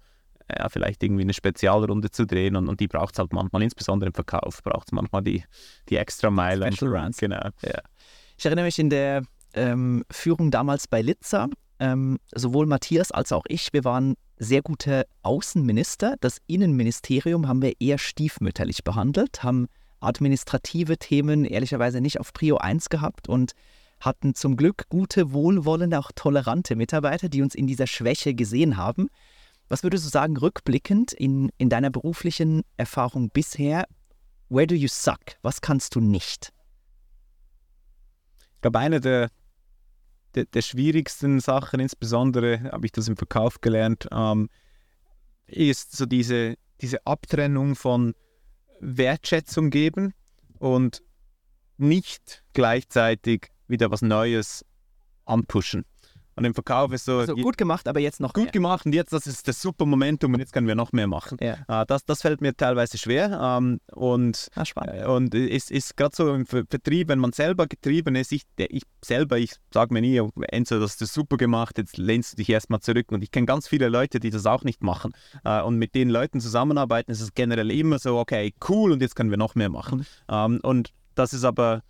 [0.57, 4.07] ja, vielleicht irgendwie eine Spezialrunde zu drehen und, und die braucht es halt manchmal, insbesondere
[4.07, 5.43] im Verkauf, braucht es manchmal die,
[5.89, 6.71] die extra Meile.
[6.71, 7.17] Special Runs.
[7.17, 7.49] Genau.
[7.61, 7.79] Ja.
[8.37, 13.43] Ich erinnere mich in der ähm, Führung damals bei Litza, ähm, sowohl Matthias als auch
[13.47, 16.15] ich, wir waren sehr gute Außenminister.
[16.21, 19.67] Das Innenministerium haben wir eher stiefmütterlich behandelt, haben
[19.99, 23.51] administrative Themen ehrlicherweise nicht auf Prio 1 gehabt und
[23.99, 29.09] hatten zum Glück gute, wohlwollende, auch tolerante Mitarbeiter, die uns in dieser Schwäche gesehen haben.
[29.69, 33.85] Was würdest du sagen, rückblickend in, in deiner beruflichen Erfahrung bisher,
[34.49, 35.37] where do you suck?
[35.43, 36.51] Was kannst du nicht?
[38.55, 39.29] Ich glaube, eine der,
[40.33, 44.49] der, der, schwierigsten Sachen, insbesondere habe ich das im Verkauf gelernt, ähm,
[45.45, 48.15] ist so diese, diese Abtrennung von
[48.79, 50.13] Wertschätzung geben
[50.57, 51.03] und
[51.77, 54.65] nicht gleichzeitig wieder was Neues
[55.25, 55.85] anpushen.
[56.39, 57.19] Und im Verkauf ist so.
[57.19, 58.51] Also gut gemacht, aber jetzt noch Gut mehr.
[58.51, 61.37] gemacht und jetzt, das ist das super Momentum und jetzt können wir noch mehr machen.
[61.41, 61.57] Ja.
[61.69, 63.39] Uh, das, das fällt mir teilweise schwer.
[63.41, 65.05] Ähm, und ah, spannend.
[65.05, 68.83] Uh, und ist, ist gerade so im Vertrieb, wenn man selber getrieben ist, ich, ich
[69.03, 72.49] selber, ich sage mir nie, oh, Enzo, das du super gemacht, jetzt lehnst du dich
[72.49, 73.11] erstmal zurück.
[73.11, 75.13] Und ich kenne ganz viele Leute, die das auch nicht machen.
[75.45, 79.15] Uh, und mit den Leuten zusammenarbeiten, ist es generell immer so, okay, cool, und jetzt
[79.15, 80.05] können wir noch mehr machen.
[80.27, 80.35] Mhm.
[80.35, 81.81] Um, und das ist aber äh,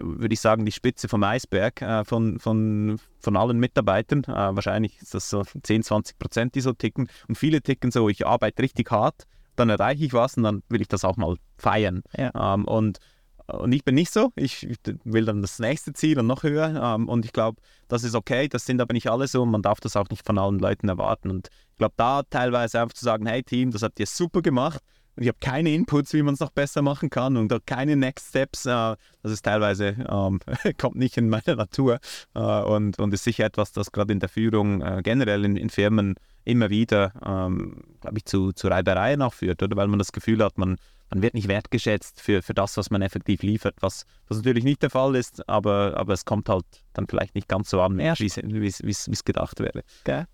[0.00, 4.24] würde ich sagen, die Spitze vom Eisberg äh, von, von, von allen Mitarbeitern.
[4.24, 7.08] Äh, wahrscheinlich ist das so 10, 20 Prozent, die so ticken.
[7.28, 9.24] Und viele ticken so, ich arbeite richtig hart,
[9.56, 12.02] dann erreiche ich was und dann will ich das auch mal feiern.
[12.16, 12.54] Ja.
[12.54, 12.98] Ähm, und,
[13.46, 14.32] und ich bin nicht so.
[14.36, 14.68] Ich
[15.04, 16.94] will dann das nächste Ziel und noch höher.
[16.94, 18.48] Ähm, und ich glaube, das ist okay.
[18.48, 19.42] Das sind aber nicht alle so.
[19.42, 21.30] Und man darf das auch nicht von allen Leuten erwarten.
[21.30, 24.82] Und ich glaube, da teilweise einfach zu sagen, hey Team, das habt ihr super gemacht
[25.16, 28.28] und ich habe keine Inputs, wie man es noch besser machen kann und keine Next
[28.28, 28.66] Steps.
[28.66, 30.40] Äh, das ist teilweise, ähm,
[30.78, 31.98] kommt nicht in meine Natur
[32.34, 35.70] äh, und, und ist sicher etwas, das gerade in der Führung äh, generell in, in,
[35.70, 39.76] Firmen immer wieder, ähm, glaube ich, zu, zu Reibereien auch führt, oder?
[39.76, 40.76] Weil man das Gefühl hat, man,
[41.10, 44.82] man wird nicht wertgeschätzt für, für das, was man effektiv liefert, was, was natürlich nicht
[44.82, 48.66] der Fall ist, aber, aber es kommt halt dann vielleicht nicht ganz so an, wie
[48.66, 49.82] es gedacht wäre.
[50.02, 50.24] Okay.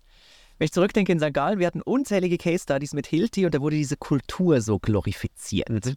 [0.57, 1.33] Wenn ich zurückdenke in St.
[1.33, 5.95] Gallen, wir hatten unzählige Case Studies mit Hilti und da wurde diese Kultur so glorifiziert.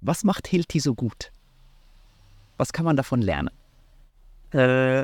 [0.00, 1.30] Was macht Hilti so gut?
[2.56, 3.50] Was kann man davon lernen?
[4.52, 5.02] Äh,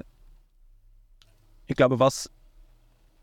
[1.66, 2.30] ich glaube, was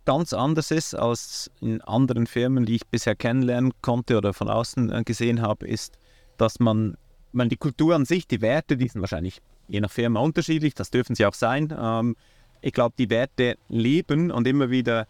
[0.05, 4.91] ganz anders ist als in anderen Firmen, die ich bisher kennenlernen konnte oder von außen
[4.91, 5.97] äh, gesehen habe, ist,
[6.37, 6.95] dass man,
[7.33, 10.91] man die Kultur an sich, die Werte, die sind wahrscheinlich je nach Firma unterschiedlich, das
[10.91, 11.73] dürfen sie auch sein.
[11.77, 12.15] Ähm,
[12.61, 15.07] ich glaube, die Werte leben und immer wieder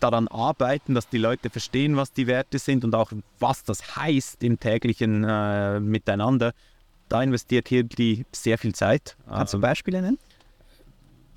[0.00, 4.42] daran arbeiten, dass die Leute verstehen, was die Werte sind und auch was das heißt
[4.44, 6.52] im täglichen äh, Miteinander.
[7.08, 9.16] Da investiert hier die sehr viel Zeit.
[9.28, 10.18] Kannst du Beispiele nennen?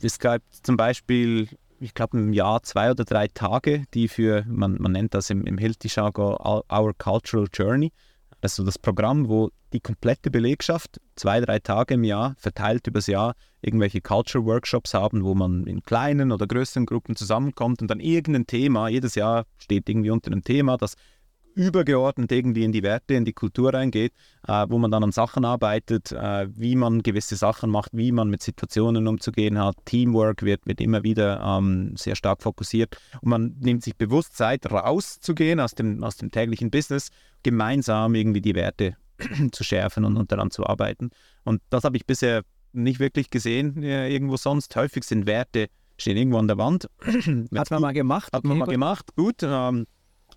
[0.01, 4.77] Es gab zum Beispiel, ich glaube im Jahr zwei oder drei Tage, die für, man,
[4.79, 6.37] man nennt das im, im Hilti-Jargon
[6.71, 7.91] Our Cultural Journey.
[8.41, 12.87] Das ist so das Programm, wo die komplette Belegschaft zwei, drei Tage im Jahr, verteilt
[12.87, 17.89] übers Jahr, irgendwelche Culture Workshops haben, wo man in kleinen oder größeren Gruppen zusammenkommt und
[17.89, 20.95] dann irgendein Thema, jedes Jahr steht irgendwie unter einem Thema, das
[21.55, 24.13] übergeordnet irgendwie in die Werte, in die Kultur reingeht,
[24.47, 28.29] äh, wo man dann an Sachen arbeitet, äh, wie man gewisse Sachen macht, wie man
[28.29, 29.75] mit Situationen umzugehen hat.
[29.85, 34.69] Teamwork wird, wird immer wieder ähm, sehr stark fokussiert und man nimmt sich bewusst Zeit,
[34.69, 37.09] rauszugehen aus dem, aus dem täglichen Business,
[37.45, 38.97] gemeinsam irgendwie die Werte
[39.51, 41.11] zu schärfen und, und daran zu arbeiten.
[41.43, 42.41] Und das habe ich bisher
[42.73, 44.75] nicht wirklich gesehen äh, irgendwo sonst.
[44.75, 46.89] Häufig sind Werte, stehen irgendwo an der Wand.
[47.55, 48.33] Hat man mal gemacht.
[48.33, 48.73] Hat man okay, mal gut.
[48.73, 49.43] gemacht, gut.
[49.43, 49.85] Ähm,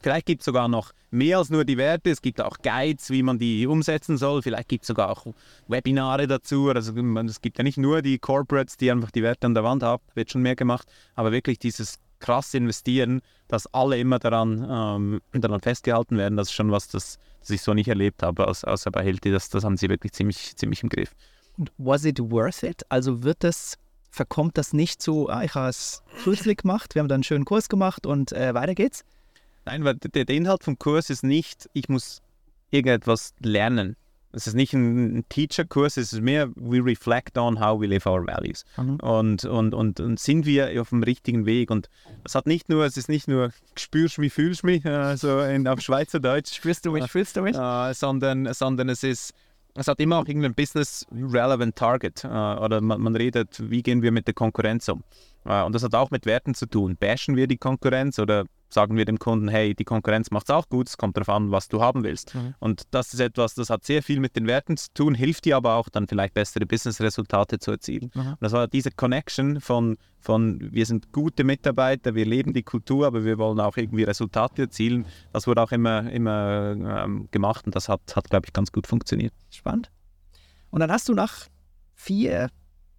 [0.00, 2.10] Vielleicht gibt es sogar noch mehr als nur die Werte.
[2.10, 4.42] Es gibt auch Guides, wie man die umsetzen soll.
[4.42, 5.26] Vielleicht gibt es sogar auch
[5.66, 6.68] Webinare dazu.
[6.70, 9.64] Also man- es gibt ja nicht nur die Corporates, die einfach die Werte an der
[9.64, 10.02] Wand haben.
[10.14, 10.86] Wird schon mehr gemacht.
[11.16, 16.54] Aber wirklich dieses krass investieren, dass alle immer daran, ähm, daran festgehalten werden, das ist
[16.54, 19.30] schon was, das, das ich so nicht erlebt habe, außer bei Hilti.
[19.30, 21.14] Das, das haben sie wirklich ziemlich, ziemlich im Griff.
[21.56, 22.82] Und was it worth it?
[22.88, 23.76] Also wird das,
[24.10, 27.44] verkommt das nicht zu, ah, ich habe es kürzlich gemacht, wir haben dann einen schönen
[27.44, 29.04] Kurs gemacht und äh, weiter geht's?
[29.64, 32.22] Nein, weil der, der Inhalt vom Kurs ist nicht, ich muss
[32.70, 33.96] irgendetwas lernen.
[34.32, 38.26] Es ist nicht ein, Teacher-Kurs, es ist mehr, we reflect on how we live our
[38.26, 38.64] values.
[38.76, 38.96] Mhm.
[39.00, 41.70] Und, und, und, und sind wir auf dem richtigen Weg?
[41.70, 41.88] Und
[42.24, 45.66] es hat nicht nur, es ist nicht nur spürst mich, fühlst mich, äh, so in,
[45.66, 47.56] auf Schweizerdeutsch, Spürst du mich, fühlst du mich?
[47.56, 49.32] äh, sondern, sondern es ist,
[49.74, 54.02] es hat immer auch irgendein Business relevant Target äh, oder man, man redet, wie gehen
[54.02, 55.04] wir mit der Konkurrenz um.
[55.44, 56.96] Äh, und das hat auch mit Werten zu tun.
[56.96, 60.68] Bashen wir die Konkurrenz oder sagen wir dem Kunden, hey, die Konkurrenz macht es auch
[60.68, 62.34] gut, es kommt darauf an, was du haben willst.
[62.34, 62.54] Mhm.
[62.58, 65.56] Und das ist etwas, das hat sehr viel mit den Werten zu tun, hilft dir
[65.56, 68.10] aber auch dann vielleicht bessere Business-Resultate zu erzielen.
[68.14, 68.20] Mhm.
[68.20, 73.06] Und das war diese Connection von, von, wir sind gute Mitarbeiter, wir leben die Kultur,
[73.06, 75.06] aber wir wollen auch irgendwie Resultate erzielen.
[75.32, 78.86] Das wurde auch immer, immer ähm, gemacht und das hat, hat glaube ich, ganz gut
[78.86, 79.32] funktioniert.
[79.50, 79.90] Spannend.
[80.70, 81.46] Und dann hast du nach
[81.94, 82.50] vier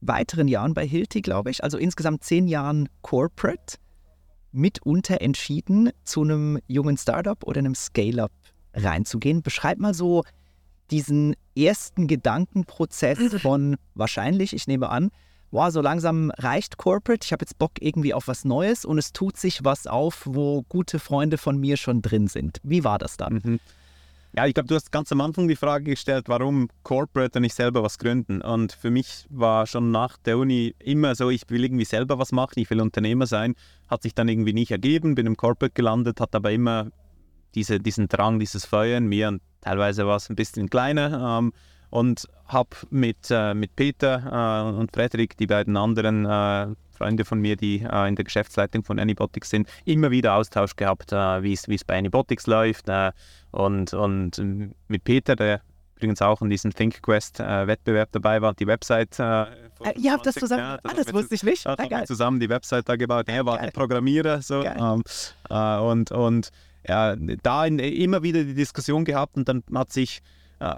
[0.02, 3.78] weiteren Jahren bei Hilti, glaube ich, also insgesamt zehn Jahren Corporate,
[4.52, 8.32] mitunter entschieden, zu einem jungen Startup oder einem Scale-up
[8.74, 9.42] reinzugehen.
[9.42, 10.24] Beschreib mal so
[10.92, 15.12] diesen ersten Gedankenprozess von wahrscheinlich, ich nehme an,
[15.52, 19.14] boah, so langsam reicht Corporate, ich habe jetzt Bock irgendwie auf was Neues und es
[19.14, 22.60] tut sich was auf, wo gute Freunde von mir schon drin sind.
[22.64, 23.42] Wie war das dann?
[23.44, 23.60] Mhm.
[24.36, 27.56] Ja, ich glaube, du hast ganz am Anfang die Frage gestellt, warum Corporate und nicht
[27.56, 28.42] selber was gründen.
[28.42, 32.32] Und für mich war schon nach der Uni immer so, ich will irgendwie selber was
[32.32, 33.56] machen, ich will Unternehmer sein.
[33.88, 36.92] Hat sich dann irgendwie nicht ergeben, bin im Corporate gelandet, hat aber immer
[37.56, 41.40] diese, diesen Drang, dieses Feuer in mir und teilweise war es ein bisschen kleiner.
[41.40, 41.54] Ähm,
[41.90, 47.40] und habe mit, äh, mit Peter äh, und Frederik, die beiden anderen äh, Freunde von
[47.40, 51.54] mir, die äh, in der Geschäftsleitung von Anybotics sind, immer wieder Austausch gehabt, äh, wie
[51.54, 52.90] es bei Anybotics läuft.
[52.90, 53.12] Äh,
[53.52, 55.62] und, und ähm, mit Peter, der
[55.96, 59.18] übrigens auch an diesem ThinkQuest-Wettbewerb dabei war, die Website.
[59.20, 59.44] Äh,
[59.82, 61.66] Äh, ihr habt das 20 zusammen, Jahren, ah, haben das wusste ich nicht.
[61.66, 63.26] ja, Ah, haben zusammen die Website da gebaut.
[63.28, 64.64] Er war der Programmierer so.
[64.64, 65.04] Ähm,
[65.50, 66.50] äh, und und
[66.88, 70.22] ja, da in, immer wieder die Diskussion gehabt und dann hat sich
[70.60, 70.76] äh,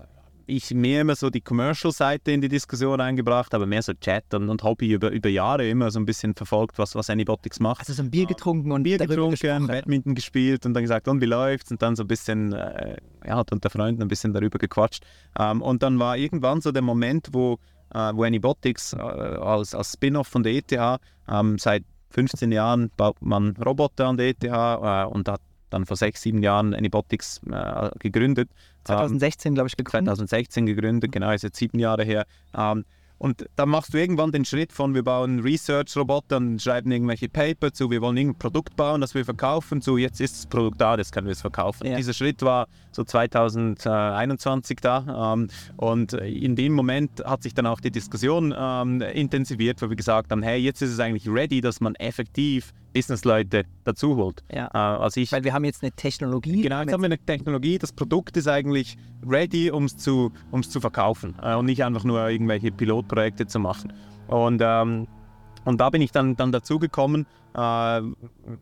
[0.47, 4.49] ich mehr immer so die Commercial-Seite in die Diskussion eingebracht, aber mehr so Chat und,
[4.49, 7.79] und Hobby über, über Jahre immer so ein bisschen verfolgt, was, was Anybotics macht.
[7.79, 9.67] Also so ein Bier getrunken und Bier getrunken, gesprochen.
[9.67, 11.71] Badminton gespielt und dann gesagt, und wie läuft's?
[11.71, 15.03] Und dann so ein bisschen, äh, ja, hat unter Freunden ein bisschen darüber gequatscht.
[15.37, 17.59] Ähm, und dann war irgendwann so der Moment, wo,
[17.93, 20.99] äh, wo Anybotics äh, als, als Spin-off von der ETH,
[21.29, 25.97] ähm, seit 15 Jahren baut man Roboter an der ETH äh, und hat dann vor
[25.97, 28.49] sechs, sieben Jahren Anybotics äh, gegründet.
[28.51, 30.15] Ähm, 2016, glaube ich, gegründet.
[30.15, 32.25] 2016 gegründet, genau, ist jetzt sieben Jahre her.
[32.55, 32.85] Ähm,
[33.21, 37.71] und dann machst du irgendwann den Schritt von, wir bauen Research-Roboter und schreiben irgendwelche Paper
[37.71, 40.97] zu, wir wollen irgendein Produkt bauen, das wir verkaufen, zu jetzt ist das Produkt da,
[40.97, 41.85] das können wir es verkaufen.
[41.85, 41.97] Ja.
[41.97, 47.79] Dieser Schritt war so 2021 da ähm, und in dem Moment hat sich dann auch
[47.79, 51.79] die Diskussion ähm, intensiviert, wo wir gesagt haben, hey, jetzt ist es eigentlich ready, dass
[51.79, 54.43] man effektiv Businessleute dazu holt.
[54.51, 54.67] Ja.
[54.73, 56.61] Äh, also ich Weil wir haben jetzt eine Technologie.
[56.61, 60.69] Genau, jetzt haben wir eine Technologie, das Produkt ist eigentlich ready, um es zu, um's
[60.69, 63.93] zu verkaufen äh, und nicht einfach nur irgendwelche Pilotprojekte zu machen.
[64.27, 65.07] Und, ähm,
[65.65, 67.25] und da bin ich dann, dann dazugekommen.
[67.53, 68.01] Äh,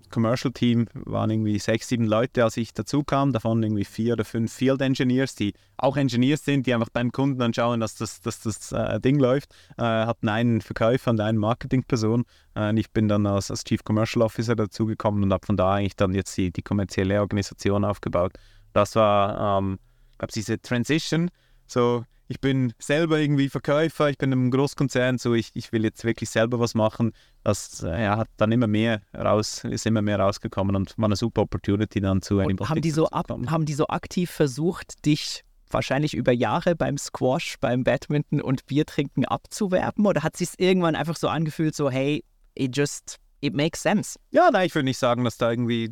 [0.09, 3.33] Commercial Team waren irgendwie sechs, sieben Leute, als ich dazu kam.
[3.33, 7.41] Davon irgendwie vier oder fünf Field Engineers, die auch Engineers sind, die einfach beim Kunden
[7.41, 9.53] anschauen, dass das, dass das äh, Ding läuft.
[9.77, 12.25] Äh, hatten einen Verkäufer und eine Marketingperson.
[12.55, 15.73] Äh, und ich bin dann als, als Chief Commercial Officer dazugekommen und habe von da
[15.73, 18.33] eigentlich dann jetzt die, die kommerzielle Organisation aufgebaut.
[18.73, 19.79] Das war, ähm,
[20.17, 21.29] glaube diese Transition.
[21.67, 26.05] So, ich bin selber irgendwie Verkäufer, ich bin im Großkonzern, so ich, ich will jetzt
[26.05, 27.11] wirklich selber was machen.
[27.43, 31.15] Das äh, ja, hat dann immer mehr raus, ist immer mehr rausgekommen und war eine
[31.15, 35.43] super Opportunity dann zu Und haben die, so ab, haben die so aktiv versucht, dich
[35.71, 40.05] wahrscheinlich über Jahre beim Squash, beim Badminton und Biertrinken abzuwerben?
[40.05, 44.19] Oder hat sich irgendwann einfach so angefühlt, so hey, it just, it makes sense?
[44.29, 45.89] Ja, nein, ich würde nicht sagen, dass da irgendwie,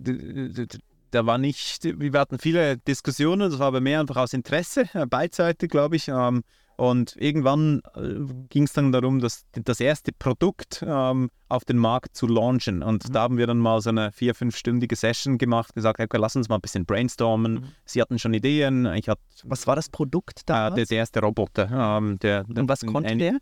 [1.12, 5.06] da war nicht, wir hatten viele Diskussionen, das war aber mehr einfach aus Interesse, äh,
[5.06, 6.08] beidseitig, glaube ich.
[6.08, 6.44] Ähm,
[6.78, 8.14] und irgendwann äh,
[8.50, 12.84] ging es dann darum, das, das erste Produkt ähm, auf den Markt zu launchen.
[12.84, 16.36] Und da haben wir dann mal so eine vier-, fünfstündige Session gemacht, gesagt, okay, lass
[16.36, 17.74] uns mal ein bisschen brainstormen.
[17.86, 20.70] Sie hatten schon Ideen, ich hatte Was war das Produkt äh, da?
[20.70, 21.98] der, der erste Roboter.
[21.98, 23.38] Ähm, der, der, und was konnte ein- der?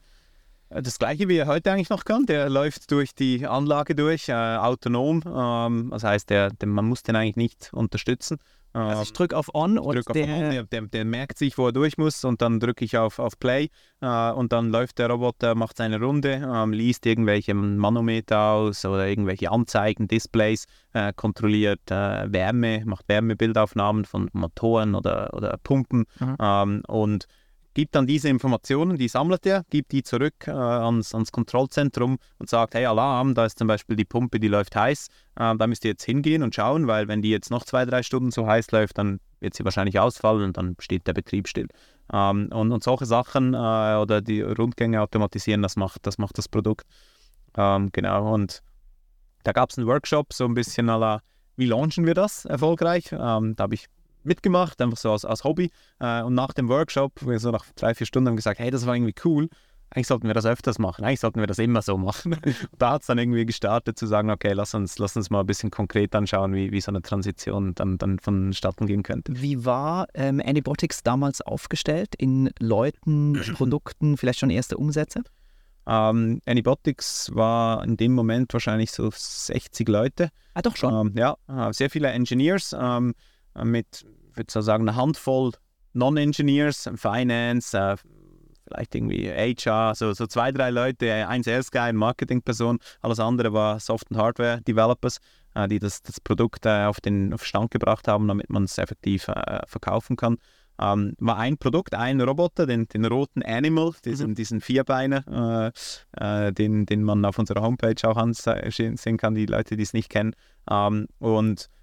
[0.69, 2.25] Äh, Das gleiche, wie er heute eigentlich noch kann.
[2.25, 5.21] Der läuft durch die Anlage durch, äh, autonom.
[5.25, 8.37] Ähm, das heißt, der, der, man muss den eigentlich nicht unterstützen.
[8.73, 11.37] Also Ähm, ich drücke auf On und drück auf der, On, der, der, der merkt
[11.37, 13.69] sich, wo er durch muss und dann drücke ich auf, auf Play
[14.01, 19.07] äh, und dann läuft der Roboter, macht seine Runde, ähm, liest irgendwelche Manometer aus oder
[19.07, 26.35] irgendwelche Anzeigen, Displays, äh, kontrolliert äh, Wärme, macht Wärmebildaufnahmen von Motoren oder, oder Pumpen Mhm.
[26.41, 27.27] ähm, und
[27.75, 32.49] gibt dann diese Informationen, die sammelt er, gibt die zurück äh, ans, ans Kontrollzentrum und
[32.49, 35.83] sagt, hey Alarm, da ist zum Beispiel die Pumpe, die läuft heiß, äh, da müsst
[35.85, 38.71] ihr jetzt hingehen und schauen, weil wenn die jetzt noch zwei, drei Stunden so heiß
[38.71, 41.67] läuft, dann wird sie wahrscheinlich ausfallen und dann steht der Betrieb still.
[42.11, 46.47] Ähm, und, und solche Sachen äh, oder die Rundgänge automatisieren, das macht das, macht das
[46.47, 46.87] Produkt.
[47.57, 48.61] Ähm, genau, und
[49.43, 51.21] da gab es einen Workshop, so ein bisschen à la,
[51.57, 53.11] wie launchen wir das erfolgreich?
[53.11, 53.87] Ähm, da habe ich
[54.25, 55.71] mitgemacht, einfach so als, als Hobby.
[55.99, 58.85] Äh, und nach dem Workshop, wir so nach drei, vier Stunden haben gesagt, hey, das
[58.85, 59.49] war irgendwie cool.
[59.91, 61.05] Eigentlich sollten wir das öfters machen.
[61.05, 62.35] Eigentlich sollten wir das immer so machen.
[62.77, 65.45] Da hat es dann irgendwie gestartet zu sagen, okay, lass uns, lass uns mal ein
[65.45, 69.31] bisschen konkret anschauen, wie, wie so eine Transition dann, dann vonstatten gehen könnte.
[69.41, 72.15] wie war ähm, Anybotics damals aufgestellt?
[72.17, 75.23] In Leuten, Produkten, vielleicht schon erste Umsätze?
[75.87, 80.29] Ähm, Anybotics war in dem Moment wahrscheinlich so 60 Leute.
[80.55, 81.07] Ah, doch schon.
[81.07, 85.51] Ähm, ja, äh, sehr viele Engineers ähm, äh, mit, ich würde so sagen, eine Handvoll
[85.93, 87.95] Non-Engineers, Finance, äh,
[88.67, 93.19] vielleicht irgendwie HR, so, so zwei, drei Leute, äh, ein Sales Guy, eine Marketingperson, alles
[93.19, 95.19] andere war Soft- und Hardware-Developers,
[95.55, 98.77] äh, die das, das Produkt äh, auf den auf Stand gebracht haben, damit man es
[98.77, 100.37] effektiv äh, verkaufen kann.
[100.77, 105.71] Ähm, war ein Produkt, ein Roboter, den, den roten Animal, diesen, diesen Vierbeiner,
[106.19, 109.93] äh, äh, den, den man auf unserer Homepage auch ansehen kann, die Leute, die es
[109.93, 110.35] nicht kennen.
[110.69, 111.74] Ähm, und äh,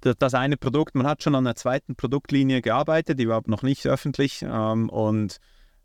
[0.00, 3.62] das, das eine Produkt, man hat schon an einer zweiten Produktlinie gearbeitet, die war noch
[3.62, 5.38] nicht öffentlich ähm, und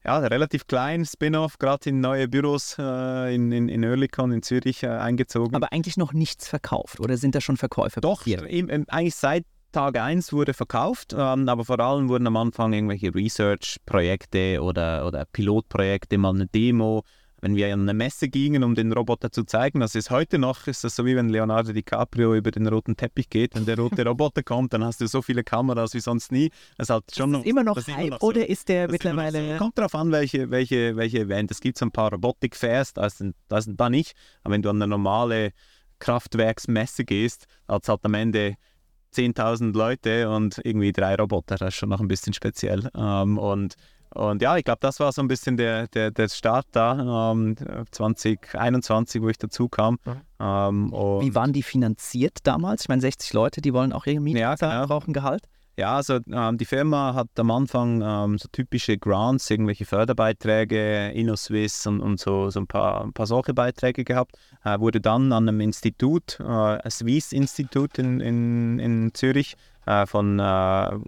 [0.03, 4.81] ja, relativ klein, Spin-off, gerade in neue Büros äh, in, in, in Oerlikon in Zürich
[4.81, 5.55] äh, eingezogen.
[5.55, 9.45] Aber eigentlich noch nichts verkauft oder sind da schon Verkäufe Doch, im, im, eigentlich seit
[9.71, 15.25] Tag 1 wurde verkauft, ähm, aber vor allem wurden am Anfang irgendwelche Research-Projekte oder, oder
[15.31, 17.03] Pilotprojekte, mal eine Demo.
[17.41, 20.67] Wenn wir an eine Messe gingen, um den Roboter zu zeigen, das ist heute noch,
[20.67, 24.05] ist das so wie wenn Leonardo DiCaprio über den roten Teppich geht, wenn der rote
[24.05, 26.51] Roboter kommt, dann hast du so viele Kameras wie sonst nie.
[26.77, 28.27] Das ist halt schon ist immer noch ist Hype immer noch so.
[28.27, 29.53] oder ist der Das ist mittlerweile...
[29.53, 29.57] So.
[29.57, 31.49] Kommt darauf an, welche, welche, welche Event.
[31.49, 34.13] Es gibt so ein paar Robotik-Fairs, da ist, da ist da nicht.
[34.43, 35.51] Aber wenn du an eine normale
[35.97, 38.55] Kraftwerksmesse gehst, hat es halt am Ende
[39.15, 41.55] 10.000 Leute und irgendwie drei Roboter.
[41.55, 42.89] Das ist schon noch ein bisschen speziell.
[42.95, 43.75] Ähm, und,
[44.13, 47.55] und ja, ich glaube, das war so ein bisschen der, der, der Start da, ähm,
[47.91, 49.99] 2021, wo ich dazu kam.
[50.39, 52.83] Ähm, und Wie waren die finanziert damals?
[52.83, 54.87] Ich meine, 60 Leute, die wollen auch ihre Miete Ja, zahlen, genau.
[54.87, 55.47] brauchen Gehalt.
[55.77, 61.87] Ja, also ähm, die Firma hat am Anfang ähm, so typische Grants, irgendwelche Förderbeiträge, InnoSwiss
[61.87, 64.37] und, und so, so ein, paar, ein paar solche Beiträge gehabt.
[64.65, 69.55] Äh, wurde dann an einem Institut, äh, ein Swiss-Institut in, in, in Zürich
[69.85, 70.99] äh, von, äh,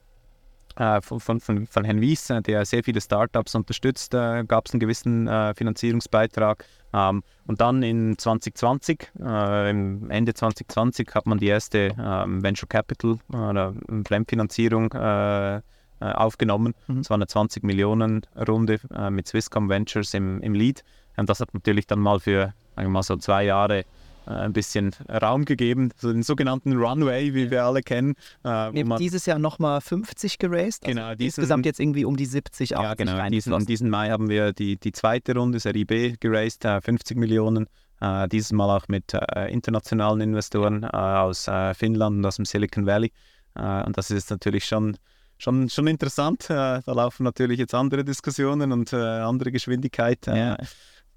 [0.76, 4.74] von, von, von, von Herrn Wies, äh, der sehr viele Startups unterstützt, äh, gab es
[4.74, 6.65] einen gewissen äh, Finanzierungsbeitrag.
[6.93, 12.69] Ähm, und dann in 2020, äh, im Ende 2020, hat man die erste ähm, Venture
[12.69, 13.74] Capital äh, oder
[14.05, 15.61] Fremdfinanzierung äh, äh,
[15.99, 16.74] aufgenommen.
[16.88, 16.99] Mhm.
[16.99, 20.84] Es war eine 20 Millionen Runde äh, mit Swisscom Ventures im, im Lead.
[21.17, 23.84] Und das hat natürlich dann mal für mal so zwei Jahre äh,
[24.26, 28.15] ein bisschen Raum gegeben, so den sogenannten Runway, wie wir alle kennen.
[28.43, 30.84] Äh, man- dieses Jahr nochmal 50 geraced.
[30.86, 33.30] Also Genau, diesen- insgesamt jetzt irgendwie um die 70, 80 ja, genau.
[33.30, 37.67] Diesen, diesen Mai haben wir die, die zweite Runde, Serie B, geraced, äh, 50 Millionen.
[38.01, 42.45] Äh, dieses Mal auch mit äh, internationalen Investoren äh, aus äh, Finnland und aus dem
[42.45, 43.11] Silicon Valley.
[43.55, 44.97] Äh, und das ist natürlich schon,
[45.38, 46.49] schon, schon interessant.
[46.49, 50.28] Äh, da laufen natürlich jetzt andere Diskussionen und äh, andere Geschwindigkeit.
[50.28, 50.57] Äh, Ja.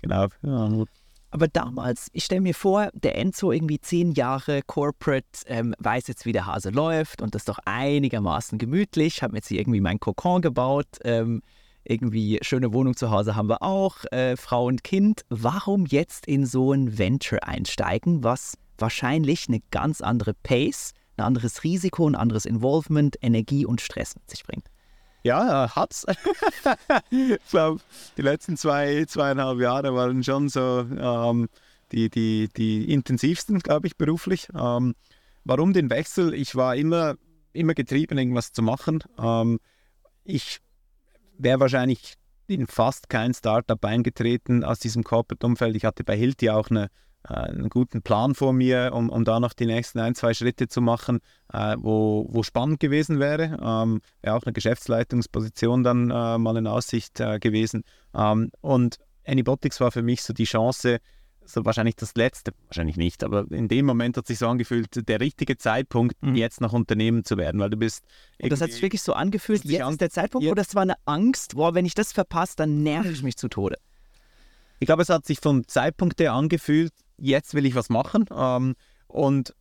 [0.03, 0.27] Genau.
[0.43, 0.69] Ja,
[1.31, 6.25] Aber damals, ich stelle mir vor, der Enzo irgendwie zehn Jahre Corporate, ähm, weiß jetzt,
[6.25, 9.81] wie der Hase läuft und das ist doch einigermaßen gemütlich, habe mir jetzt hier irgendwie
[9.81, 11.43] mein Kokon gebaut, ähm,
[11.85, 15.23] irgendwie schöne Wohnung zu Hause haben wir auch, äh, Frau und Kind.
[15.29, 21.65] Warum jetzt in so ein Venture einsteigen, was wahrscheinlich eine ganz andere Pace, ein anderes
[21.65, 24.67] Risiko, ein anderes Involvement, Energie und Stress mit sich bringt?
[25.27, 26.07] Ja, hat's.
[27.11, 27.81] ich glaube,
[28.17, 31.49] die letzten zwei, zweieinhalb Jahre waren schon so ähm,
[31.91, 34.49] die, die, die intensivsten, glaube ich, beruflich.
[34.57, 34.95] Ähm,
[35.43, 36.33] warum den Wechsel?
[36.33, 37.17] Ich war immer,
[37.53, 39.03] immer getrieben, irgendwas zu machen.
[39.19, 39.59] Ähm,
[40.23, 40.61] ich
[41.39, 42.15] wäre wahrscheinlich
[42.47, 45.75] in fast kein Startup eingetreten aus diesem Corporate-Umfeld.
[45.75, 46.89] Ich hatte bei Hilti auch eine, äh,
[47.29, 50.81] einen guten Plan vor mir, um, um da noch die nächsten ein, zwei Schritte zu
[50.81, 51.21] machen,
[51.53, 53.59] äh, wo, wo spannend gewesen wäre.
[53.63, 57.85] Ähm, wäre auch eine Geschäftsleitungsposition dann äh, mal in Aussicht äh, gewesen.
[58.15, 60.99] Ähm, und Anybotics war für mich so die Chance,
[61.45, 65.21] so wahrscheinlich das letzte, wahrscheinlich nicht, aber in dem Moment hat sich so angefühlt, der
[65.21, 66.35] richtige Zeitpunkt, mhm.
[66.35, 68.05] jetzt noch Unternehmen zu werden, weil du bist.
[68.41, 70.53] Und das hat sich wirklich so angefühlt, jetzt ist der Zeitpunkt, ja.
[70.53, 73.49] oder es war eine Angst, boah, wenn ich das verpasse, dann nerv ich mich zu
[73.49, 73.79] Tode.
[74.79, 78.75] Ich glaube, es hat sich vom Zeitpunkt her angefühlt, jetzt will ich was machen ähm,
[79.09, 79.55] und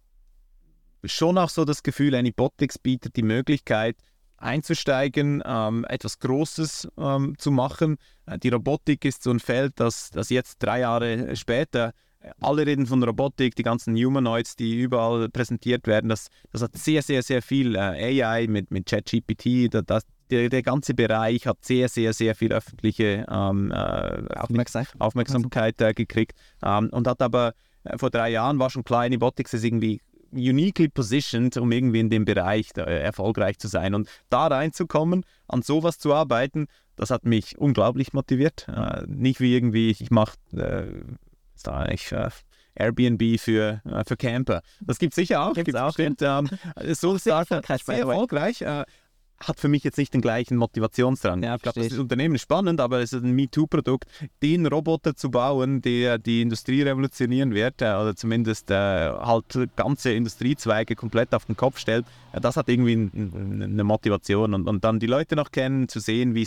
[1.03, 3.97] schon auch so das Gefühl, Anybotics bietet die Möglichkeit,
[4.37, 7.97] einzusteigen, ähm, etwas Großes ähm, zu machen.
[8.25, 12.65] Äh, die Robotik ist so ein Feld, das, das jetzt drei Jahre später, äh, alle
[12.65, 17.23] reden von Robotik, die ganzen Humanoids, die überall präsentiert werden, das, das hat sehr, sehr,
[17.23, 22.13] sehr viel äh, AI mit, mit ChatGPT, das, der, der, ganze Bereich hat sehr, sehr,
[22.13, 27.53] sehr viel öffentliche ähm, äh, Aufmerksamkeit, Aufmerksamkeit äh, gekriegt ähm, und hat aber
[27.83, 30.01] äh, vor drei Jahren war schon klar, Anybotics ist irgendwie
[30.31, 33.93] uniquely positioned, um irgendwie in dem Bereich da, äh, erfolgreich zu sein.
[33.93, 38.67] Und da reinzukommen, an sowas zu arbeiten, das hat mich unglaublich motiviert.
[38.67, 42.29] Äh, nicht wie irgendwie, ich mache äh, ich, äh,
[42.75, 44.61] Airbnb für, äh, für Camper.
[44.81, 45.53] Das gibt es sicher auch.
[45.53, 45.95] Gibt's, gibt's auch.
[45.95, 46.49] Bestimmt, ähm,
[46.93, 47.83] so sehr erfolgreich.
[47.83, 48.61] Sehr erfolgreich.
[48.61, 48.83] Äh,
[49.39, 51.43] hat für mich jetzt nicht den gleichen Motivationsdrang.
[51.43, 54.05] Ja, ich glaube, das Unternehmen ist spannend, aber es ist ein MeToo-Produkt.
[54.41, 60.11] Den Roboter zu bauen, der die Industrie revolutionieren wird, äh, oder zumindest äh, halt ganze
[60.11, 64.53] Industriezweige komplett auf den Kopf stellt, äh, das hat irgendwie ein, eine Motivation.
[64.53, 66.45] Und, und dann die Leute noch kennen, zu sehen, äh,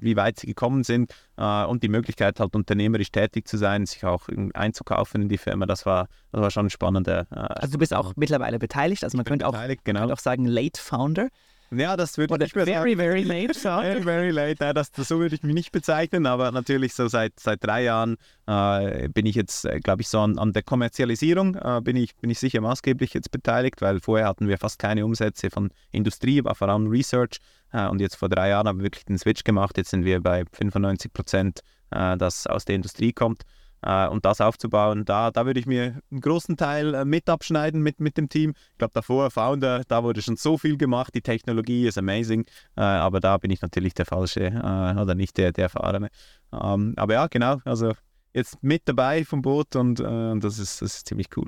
[0.00, 4.04] wie weit sie gekommen sind äh, und die Möglichkeit halt unternehmerisch tätig zu sein, sich
[4.04, 7.08] auch einzukaufen in die Firma, das war, das war schon spannend.
[7.08, 10.00] Äh, also du bist auch mittlerweile beteiligt, also man könnte auch, genau.
[10.00, 11.28] könnte auch sagen Late Founder.
[11.70, 13.54] Ja, das würde ich nicht very, very late.
[13.54, 14.64] very, very late.
[14.64, 17.84] Ja, das, das, so würde ich mich nicht bezeichnen, aber natürlich so seit, seit drei
[17.84, 18.16] Jahren
[18.46, 22.16] äh, bin ich jetzt, äh, glaube ich, so an, an der Kommerzialisierung äh, bin, ich,
[22.16, 26.42] bin ich sicher maßgeblich jetzt beteiligt, weil vorher hatten wir fast keine Umsätze von Industrie,
[26.42, 27.38] war vor allem Research
[27.72, 29.76] äh, und jetzt vor drei Jahren haben wir wirklich den Switch gemacht.
[29.76, 31.60] Jetzt sind wir bei 95 Prozent,
[31.90, 33.42] äh, das aus der Industrie kommt
[33.82, 37.82] äh, und das aufzubauen, da, da würde ich mir einen großen Teil äh, mit abschneiden
[37.82, 38.54] mit, mit dem Team.
[38.72, 42.44] Ich glaube, davor, Founder, da wurde schon so viel gemacht, die Technologie ist amazing,
[42.76, 46.08] äh, aber da bin ich natürlich der Falsche äh, oder nicht der, der Erfahrene.
[46.52, 47.92] Ähm, aber ja, genau, also
[48.34, 51.46] jetzt mit dabei vom Boot und äh, das, ist, das ist ziemlich cool.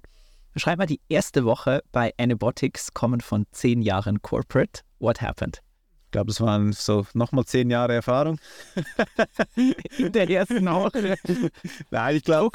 [0.56, 4.82] Schreib mal, die erste Woche bei Anabotics kommen von zehn Jahren Corporate.
[4.98, 5.62] What happened?
[6.10, 8.40] Ich glaube, es waren so nochmal zehn Jahre Erfahrung.
[9.96, 11.16] In der ersten Woche.
[11.92, 12.50] nein, ich glaube.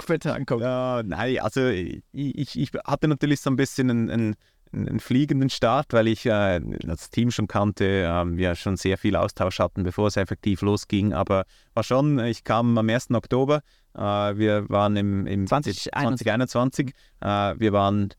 [0.60, 4.36] Ja, nein, also ich, ich hatte natürlich so ein bisschen einen, einen,
[4.74, 9.16] einen fliegenden Start, weil ich äh, das Team schon kannte, äh, wir schon sehr viel
[9.16, 11.14] Austausch hatten, bevor es effektiv losging.
[11.14, 13.12] Aber war schon, ich kam am 1.
[13.12, 13.62] Oktober,
[13.93, 16.26] äh, wir waren im, im 2021.
[16.26, 16.93] 2021.
[17.22, 18.10] Äh, wir waren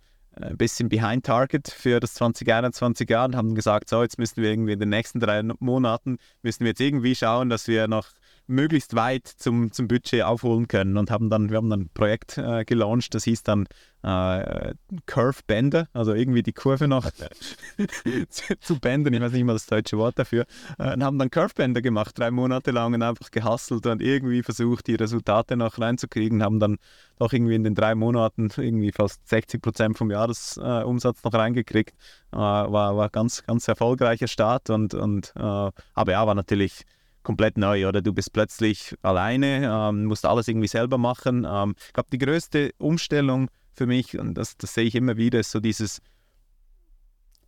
[0.40, 4.50] ein bisschen behind target für das 2021 Jahr und haben gesagt, so jetzt müssen wir
[4.50, 8.08] irgendwie in den nächsten drei Monaten, müssen wir jetzt irgendwie schauen, dass wir noch
[8.46, 12.38] möglichst weit zum, zum Budget aufholen können und haben dann, wir haben dann ein Projekt
[12.38, 13.66] äh, gelauncht, das hieß dann
[14.02, 14.74] äh,
[15.06, 17.10] Curve Bender, also irgendwie die Kurve noch
[18.28, 20.46] zu, zu bänden, ich weiß nicht mal das deutsche Wort dafür,
[20.78, 24.42] äh, und haben dann Curve Bender gemacht, drei Monate lang und einfach gehustelt und irgendwie
[24.42, 26.78] versucht, die Resultate noch reinzukriegen, haben dann
[27.18, 31.94] doch irgendwie in den drei Monaten irgendwie fast 60 Prozent vom Jahresumsatz noch reingekriegt.
[32.32, 36.84] Äh, war, war ganz, ganz erfolgreicher Start und, und äh, aber ja, war natürlich
[37.26, 38.02] komplett neu, oder?
[38.02, 41.44] Du bist plötzlich alleine, ähm, musst alles irgendwie selber machen.
[41.44, 45.40] Ähm, ich glaube, die größte Umstellung für mich, und das, das sehe ich immer wieder,
[45.40, 46.00] ist so dieses,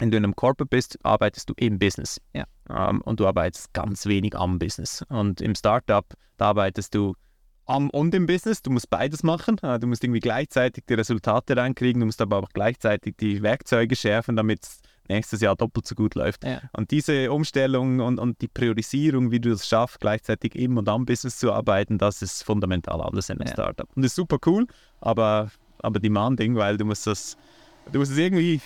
[0.01, 2.21] wenn du in einem Corporate bist, arbeitest du im Business.
[2.35, 2.45] Ja.
[2.69, 5.05] Ähm, und du arbeitest ganz wenig am Business.
[5.11, 6.05] Und im Startup,
[6.39, 7.15] da arbeitest du
[7.67, 8.63] am und im Business.
[8.63, 9.59] Du musst beides machen.
[9.63, 13.95] Äh, du musst irgendwie gleichzeitig die Resultate reinkriegen, du musst aber auch gleichzeitig die Werkzeuge
[13.95, 16.45] schärfen, damit es nächstes Jahr doppelt so gut läuft.
[16.45, 16.61] Ja.
[16.73, 21.07] Und diese Umstellung und, und die Priorisierung, wie du es schaffst, gleichzeitig im und am
[21.07, 23.53] Business zu arbeiten, das ist fundamental alles in einem ja.
[23.53, 23.89] Startup.
[23.95, 24.67] Und das ist super cool,
[25.01, 27.37] aber, aber demanding, weil du musst das
[27.93, 28.61] du musst es irgendwie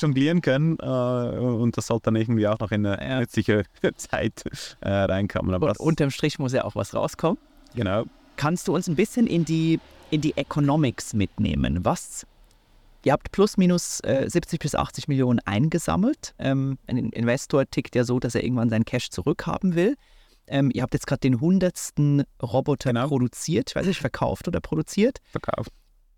[0.00, 3.64] jonglieren können äh, und das sollte dann irgendwie auch noch in eine nützliche
[3.96, 4.44] Zeit
[4.80, 5.54] äh, reinkommen.
[5.54, 7.38] Aber und unterm Strich muss ja auch was rauskommen.
[7.74, 8.04] Genau.
[8.36, 9.80] Kannst du uns ein bisschen in die,
[10.10, 11.84] in die Economics mitnehmen?
[11.84, 12.26] Was
[13.04, 16.34] Ihr habt plus minus äh, 70 bis 80 Millionen eingesammelt.
[16.38, 19.94] Ähm, ein Investor tickt ja so, dass er irgendwann sein Cash zurückhaben will.
[20.46, 23.06] Ähm, ihr habt jetzt gerade den hundertsten Roboter Genau.
[23.08, 25.18] produziert, ich weiß nicht, verkauft oder produziert.
[25.30, 25.70] Verkauft.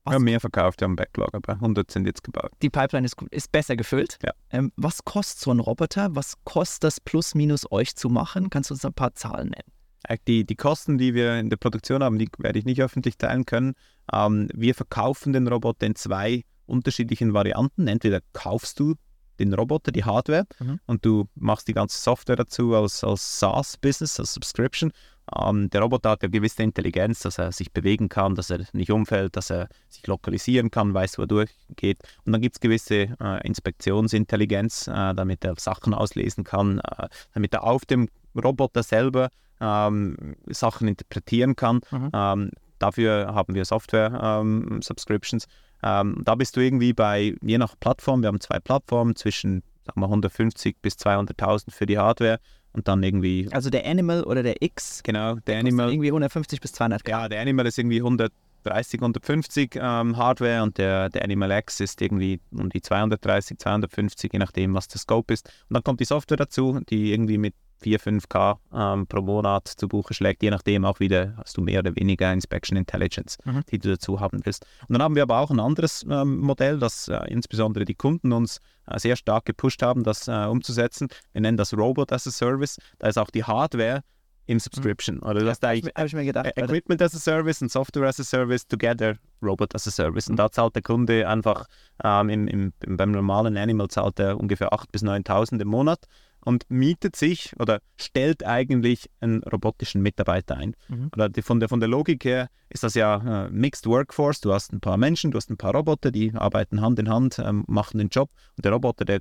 [0.04, 2.50] Was- Wir haben mehr verkauft, wir haben Backlog, aber 100 sind jetzt gebaut.
[2.62, 4.18] Die Pipeline ist, gut, ist besser gefüllt.
[4.24, 4.32] Ja.
[4.50, 6.08] Ähm, was kostet so ein Roboter?
[6.14, 8.48] Was kostet das plus minus euch zu machen?
[8.48, 9.68] Kannst du uns ein paar Zahlen nennen?
[10.08, 13.18] Äh, Die, die Kosten, die wir in der Produktion haben, die werde ich nicht öffentlich
[13.18, 13.74] teilen können.
[14.12, 17.86] Ähm, wir verkaufen den Roboter in zwei unterschiedlichen Varianten.
[17.88, 18.94] Entweder kaufst du
[19.38, 20.80] den Roboter, die Hardware, Mhm.
[20.86, 24.92] und du machst die ganze Software dazu als, als SaaS-Business, als Subscription.
[25.34, 28.90] Ähm, der Roboter hat ja gewisse Intelligenz, dass er sich bewegen kann, dass er nicht
[28.90, 31.98] umfällt, dass er sich lokalisieren kann, weiß, wo er durchgeht.
[32.24, 37.54] Und dann gibt es gewisse äh, Inspektionsintelligenz, äh, damit er Sachen auslesen kann, äh, damit
[37.54, 41.80] er auf dem Roboter selber ähm, Sachen interpretieren kann.
[41.90, 42.10] Mhm.
[42.12, 45.46] Ähm, dafür haben wir Software-Subscriptions.
[45.82, 50.00] Ähm, da bist du irgendwie bei, je nach Plattform, wir haben zwei Plattformen, zwischen sagen
[50.00, 52.38] wir, 150 bis 200.000 für die Hardware
[52.72, 56.72] und dann irgendwie, Also der Animal oder der X, genau, der Animal, irgendwie 150 bis
[56.72, 61.80] 200 ja, der Animal ist irgendwie 130, 150 ähm, Hardware und der, der Animal X
[61.80, 65.46] ist irgendwie um die 230, 250, je nachdem, was der Scope ist.
[65.68, 69.88] Und dann kommt die Software dazu, die irgendwie mit 4, 5K ähm, pro Monat zu
[69.88, 73.62] Buche schlägt, je nachdem auch wieder hast du mehr oder weniger Inspection Intelligence, Mhm.
[73.70, 74.66] die du dazu haben willst.
[74.88, 78.32] Und dann haben wir aber auch ein anderes ähm, Modell, das äh, insbesondere die Kunden
[78.32, 81.08] uns äh, sehr stark gepusht haben, das äh, umzusetzen.
[81.32, 82.76] Wir nennen das Robot as a Service.
[82.98, 84.02] Da ist auch die Hardware
[84.46, 85.20] im Subscription.
[85.20, 86.46] Oder du hast Habe eigentlich ich, ich mir gedacht.
[86.46, 90.28] Ä- Equipment as a Service und Software as a Service together, Robot as a Service.
[90.28, 91.66] Und da zahlt der Kunde einfach,
[92.02, 96.00] ähm, im, im, beim normalen Animal zahlt er ungefähr 8.000 bis 9.000 im Monat
[96.44, 100.74] und mietet sich oder stellt eigentlich einen robotischen Mitarbeiter ein.
[100.88, 101.10] Mhm.
[101.14, 104.40] Oder die, von, der, von der Logik her ist das ja äh, Mixed Workforce.
[104.40, 107.38] Du hast ein paar Menschen, du hast ein paar Roboter, die arbeiten Hand in Hand,
[107.38, 108.30] ähm, machen den Job.
[108.56, 109.20] Und der Roboter, der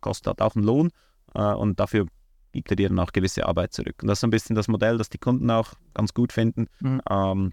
[0.00, 0.90] kostet halt auch einen Lohn
[1.34, 2.06] äh, und dafür
[2.52, 3.96] gibt er dir dann auch gewisse Arbeit zurück.
[4.02, 6.66] Und das ist so ein bisschen das Modell, das die Kunden auch ganz gut finden.
[6.80, 7.02] Mhm.
[7.08, 7.52] Ähm,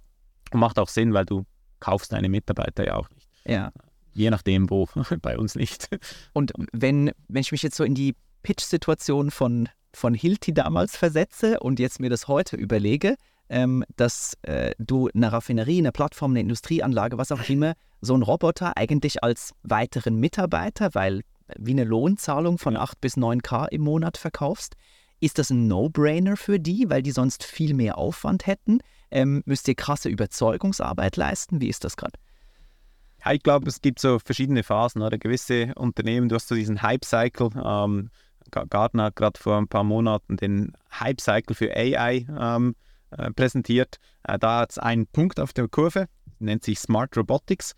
[0.51, 1.45] und macht auch Sinn, weil du
[1.80, 3.30] kaufst deine Mitarbeiter ja auch nicht.
[3.45, 3.72] ja.
[4.16, 4.88] Je nachdem wo,
[5.24, 5.89] bei uns nicht.
[6.34, 11.59] Und wenn, wenn ich mich jetzt so in die Pitch-Situation von, von Hilti damals versetze
[11.59, 13.15] und jetzt mir das heute überlege,
[13.49, 18.23] ähm, dass äh, du eine Raffinerie, eine Plattform, eine Industrieanlage, was auch immer, so einen
[18.23, 21.21] Roboter eigentlich als weiteren Mitarbeiter, weil
[21.57, 24.75] wie eine Lohnzahlung von 8 bis 9k im Monat verkaufst,
[25.19, 28.79] ist das ein No-Brainer für die, weil die sonst viel mehr Aufwand hätten?
[29.09, 31.61] Ähm, müsst ihr krasse Überzeugungsarbeit leisten?
[31.61, 32.19] Wie ist das gerade?
[33.23, 35.01] Ja, ich glaube, es gibt so verschiedene Phasen.
[35.01, 35.17] Oder?
[35.17, 37.51] Gewisse Unternehmen, du hast so diesen Hype-Cycle.
[37.63, 38.09] Ähm,
[38.51, 42.75] Gartner hat gerade vor ein paar Monaten den Hype-Cycle für AI ähm,
[43.11, 43.97] äh, präsentiert.
[44.23, 46.07] Äh, da hat es einen Punkt auf der Kurve,
[46.39, 47.73] nennt sich Smart Robotics.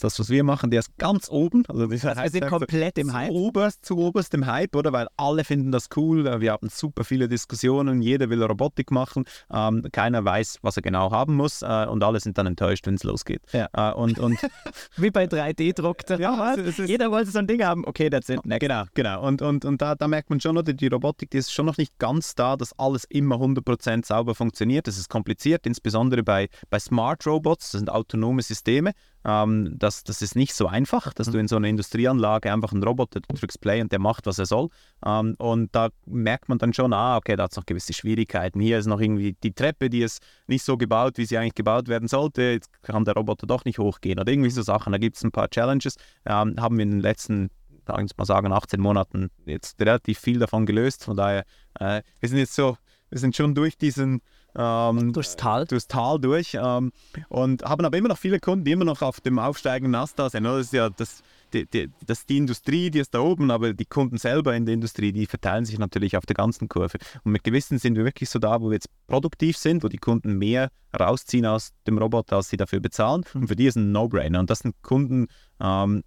[0.00, 1.64] Das ist das, was wir machen, der ist ganz oben.
[1.66, 3.30] Also dieser Wir sind komplett im zu Hype.
[3.32, 4.92] Oberst, zu oberst im Hype, oder?
[4.92, 6.24] Weil alle finden das cool.
[6.26, 8.00] äh, Wir haben super viele Diskussionen.
[8.00, 9.24] Jeder will Robotik machen.
[9.52, 11.62] Ähm, keiner weiß, was er genau haben muss.
[11.62, 13.42] Äh, und alle sind dann enttäuscht, wenn es losgeht.
[13.52, 13.68] Ja.
[13.72, 14.38] Äh, und, und
[14.96, 16.08] Wie bei 3D-Druck.
[16.18, 17.84] Ja, Jeder wollte so ein Ding haben.
[17.84, 18.44] Okay, that's it.
[18.46, 18.60] Next.
[18.60, 19.26] Genau, genau.
[19.26, 21.76] Und, und, und da, da merkt man schon, oder die Robotik, die ist schon noch
[21.76, 24.86] nicht ganz da, dass alles immer 100% sauber funktioniert.
[24.86, 28.92] Das ist kompliziert, insbesondere bei, bei Smart Robots, das sind autonome Systeme.
[29.24, 32.82] Ähm, das, das ist nicht so einfach, dass du in so einer Industrieanlage einfach einen
[32.82, 34.68] Roboter drückst Play und der macht, was er soll.
[35.04, 38.60] Ähm, und da merkt man dann schon, ah, okay, da hat es noch gewisse Schwierigkeiten.
[38.60, 41.88] Hier ist noch irgendwie die Treppe, die ist nicht so gebaut, wie sie eigentlich gebaut
[41.88, 42.42] werden sollte.
[42.42, 44.92] Jetzt kann der Roboter doch nicht hochgehen oder irgendwie so Sachen.
[44.92, 45.96] Da gibt es ein paar Challenges.
[46.26, 47.48] Ähm, haben wir in den letzten
[47.86, 51.04] sagen wir mal sagen, 18 Monaten jetzt relativ viel davon gelöst.
[51.04, 51.44] Von daher,
[51.80, 52.76] äh, wir sind jetzt so,
[53.08, 54.20] wir sind schon durch diesen
[54.56, 55.66] ähm, Durchs Tal.
[55.66, 56.92] durchs Tal durch ähm,
[57.28, 60.30] und haben aber immer noch viele Kunden, die immer noch auf dem aufsteigenden Ast da
[60.30, 60.44] sind.
[60.44, 61.22] Das ist ja das,
[61.52, 64.74] die, die, das die Industrie, die ist da oben, aber die Kunden selber in der
[64.74, 66.98] Industrie, die verteilen sich natürlich auf der ganzen Kurve.
[67.24, 69.98] Und mit gewissen sind wir wirklich so da, wo wir jetzt produktiv sind, wo die
[69.98, 73.24] Kunden mehr rausziehen aus dem Roboter, als sie dafür bezahlen.
[73.34, 74.40] Und für die ist ein No-Brainer.
[74.40, 75.28] Und das sind Kunden,
[75.60, 76.02] ähm,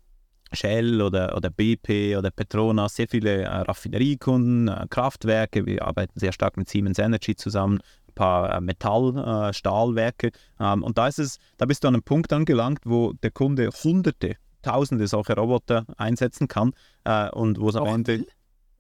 [0.54, 5.66] Shell oder, oder BP oder Petronas, sehr viele äh, Raffineriekunden, äh, Kraftwerke.
[5.66, 7.80] Wir arbeiten sehr stark mit Siemens Energy zusammen,
[8.12, 10.32] paar äh, Metall-, äh, Stahlwerke.
[10.60, 13.70] Ähm, und da, ist es, da bist du an einem Punkt angelangt, wo der Kunde
[13.84, 18.28] hunderte, tausende solche Roboter einsetzen kann äh, und wo es am Ende will?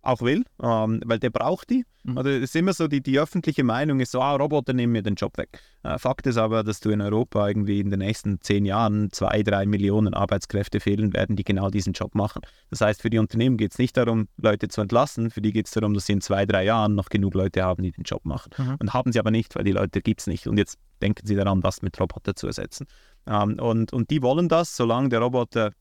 [0.01, 1.85] Auch will, ähm, weil der braucht die.
[2.03, 2.17] Mhm.
[2.17, 5.03] Oder es ist immer so, die, die öffentliche Meinung ist so, ah, Roboter nehmen mir
[5.03, 5.61] den Job weg.
[5.83, 9.43] Äh, Fakt ist aber, dass du in Europa irgendwie in den nächsten zehn Jahren zwei,
[9.43, 12.41] drei Millionen Arbeitskräfte fehlen werden, die genau diesen Job machen.
[12.69, 15.67] Das heißt, für die Unternehmen geht es nicht darum, Leute zu entlassen, für die geht
[15.67, 18.25] es darum, dass sie in zwei, drei Jahren noch genug Leute haben, die den Job
[18.25, 18.51] machen.
[18.57, 18.77] Mhm.
[18.79, 20.47] Und haben sie aber nicht, weil die Leute gibt es nicht.
[20.47, 22.87] Und jetzt denken sie daran, das mit Roboter zu ersetzen.
[23.27, 25.71] Ähm, und, und die wollen das, solange der Roboter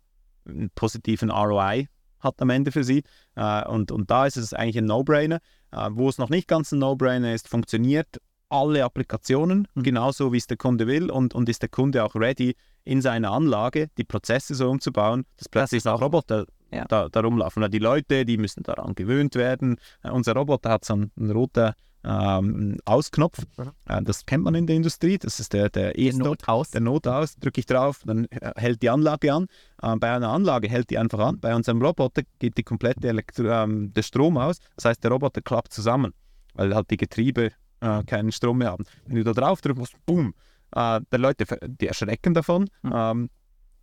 [0.47, 1.87] einen positiven ROI
[2.21, 3.03] hat am Ende für sie.
[3.37, 5.41] Äh, und, und da ist es eigentlich ein No-Brainer.
[5.73, 9.83] Äh, wo es noch nicht ganz ein No-Brainer ist, funktioniert alle Applikationen mhm.
[9.83, 13.31] genauso, wie es der Kunde will und, und ist der Kunde auch ready, in seiner
[13.31, 16.85] Anlage die Prozesse so umzubauen, dass plötzlich das auch Roboter ja.
[16.89, 17.71] da, da rumlaufen.
[17.71, 19.77] Die Leute, die müssen daran gewöhnt werden.
[20.03, 21.73] Äh, unser Roboter hat so einen, einen roten
[22.05, 23.39] ähm, Ausknopf.
[23.57, 23.71] Mhm.
[23.87, 25.19] Äh, das kennt man in der Industrie.
[25.19, 26.71] Das ist der, der E-Notaus.
[26.71, 27.37] Der Notaus.
[27.37, 29.47] Drücke ich drauf, dann äh, hält die Anlage an.
[29.83, 31.41] Äh, bei einer Anlage hält die einfach an.
[31.41, 34.59] Bei unserem Roboter geht die komplette Elektro ähm, der Strom aus.
[34.77, 36.15] Das heißt, der Roboter klappt zusammen,
[36.55, 38.85] weil halt die Getriebe äh, keinen Strom mehr haben.
[39.07, 40.35] Wenn du da drauf drückst, boom,
[40.75, 42.69] äh, die Leute die erschrecken davon.
[42.83, 42.93] Mhm.
[42.95, 43.31] Ähm,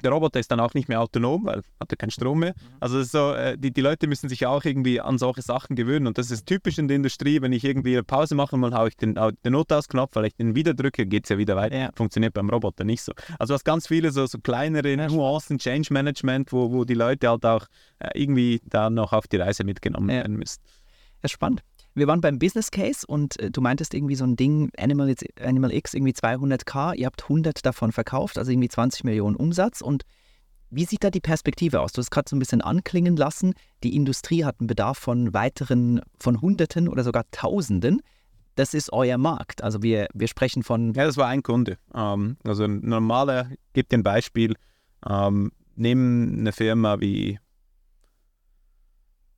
[0.03, 2.53] der Roboter ist dann auch nicht mehr autonom, weil hat er keinen Strom mehr.
[2.53, 2.75] Mhm.
[2.79, 6.07] Also so, äh, die, die Leute müssen sich auch irgendwie an solche Sachen gewöhnen.
[6.07, 8.89] Und das ist typisch in der Industrie, wenn ich irgendwie eine Pause mache, mal haue
[8.89, 11.77] ich den, den Notausknopf, weil ich den wieder drücke, geht es ja wieder weiter.
[11.77, 11.89] Ja.
[11.95, 13.13] Funktioniert beim Roboter nicht so.
[13.39, 17.45] Also was ganz viele so, so kleinere Nuancen, Change Management, wo, wo die Leute halt
[17.45, 17.65] auch
[17.99, 20.17] äh, irgendwie da noch auf die Reise mitgenommen ja.
[20.17, 20.61] werden müssen.
[21.23, 21.63] Ja, spannend.
[21.97, 25.73] Wir waren beim Business Case und äh, du meintest irgendwie so ein Ding, Animal, Animal
[25.73, 29.81] X, irgendwie 200k, ihr habt 100 davon verkauft, also irgendwie 20 Millionen Umsatz.
[29.81, 30.03] Und
[30.69, 31.93] wie sieht da die Perspektive aus?
[31.93, 36.01] Du hast gerade so ein bisschen anklingen lassen, die Industrie hat einen Bedarf von weiteren,
[36.19, 38.03] von Hunderten oder sogar Tausenden.
[38.53, 39.63] Das ist euer Markt.
[39.63, 40.93] Also wir, wir sprechen von...
[40.93, 41.79] Ja, das war ein Kunde.
[41.95, 44.53] Ähm, also ein normaler, gib dir ein Beispiel,
[45.09, 47.39] ähm, nehmen eine Firma wie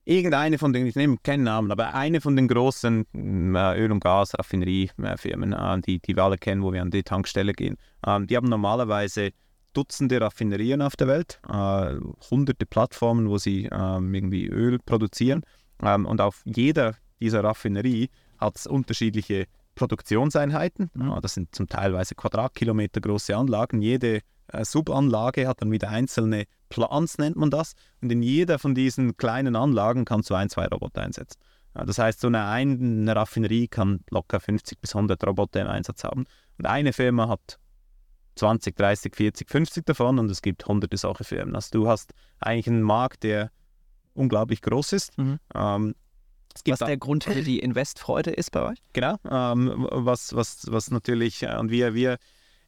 [0.10, 4.00] irgendeine von den, ich nehme keinen Namen, aber eine von den großen äh, Öl- und
[4.00, 8.36] Gasraffineriefirmen, äh, die, die wir alle kennen, wo wir an die Tankstelle gehen, äh, die
[8.36, 9.32] haben normalerweise
[9.74, 11.96] Dutzende Raffinerien auf der Welt, äh,
[12.32, 15.44] hunderte Plattformen, wo sie ähm, irgendwie Öl produzieren.
[15.84, 19.46] Ähm, und auf jeder dieser Raffinerie hat es unterschiedliche
[19.76, 20.90] Produktionseinheiten.
[20.96, 21.20] Mhm.
[21.22, 23.84] Das sind zum Teil Quadratkilometer große Anlagen.
[23.84, 24.22] Jede
[24.52, 27.74] äh, Subanlage hat dann wieder einzelne Plans, nennt man das.
[28.02, 31.40] Und in jeder von diesen kleinen Anlagen kannst du ein, zwei Roboter einsetzen.
[31.76, 36.04] Ja, das heißt, so eine, eine Raffinerie kann locker 50 bis 100 Roboter im Einsatz
[36.04, 36.26] haben.
[36.58, 37.60] Und eine Firma hat
[38.36, 41.56] 20, 30, 40, 50 davon und es gibt hunderte solche Firmen.
[41.56, 43.52] Also du hast eigentlich einen Markt, der
[44.14, 45.18] unglaublich groß ist.
[45.18, 45.40] Mhm.
[45.54, 45.96] Ähm,
[46.66, 48.80] was der Grund für die Investfreude ist bei euch?
[48.94, 52.18] Genau, ähm, was, was, was natürlich, äh, und wir, wir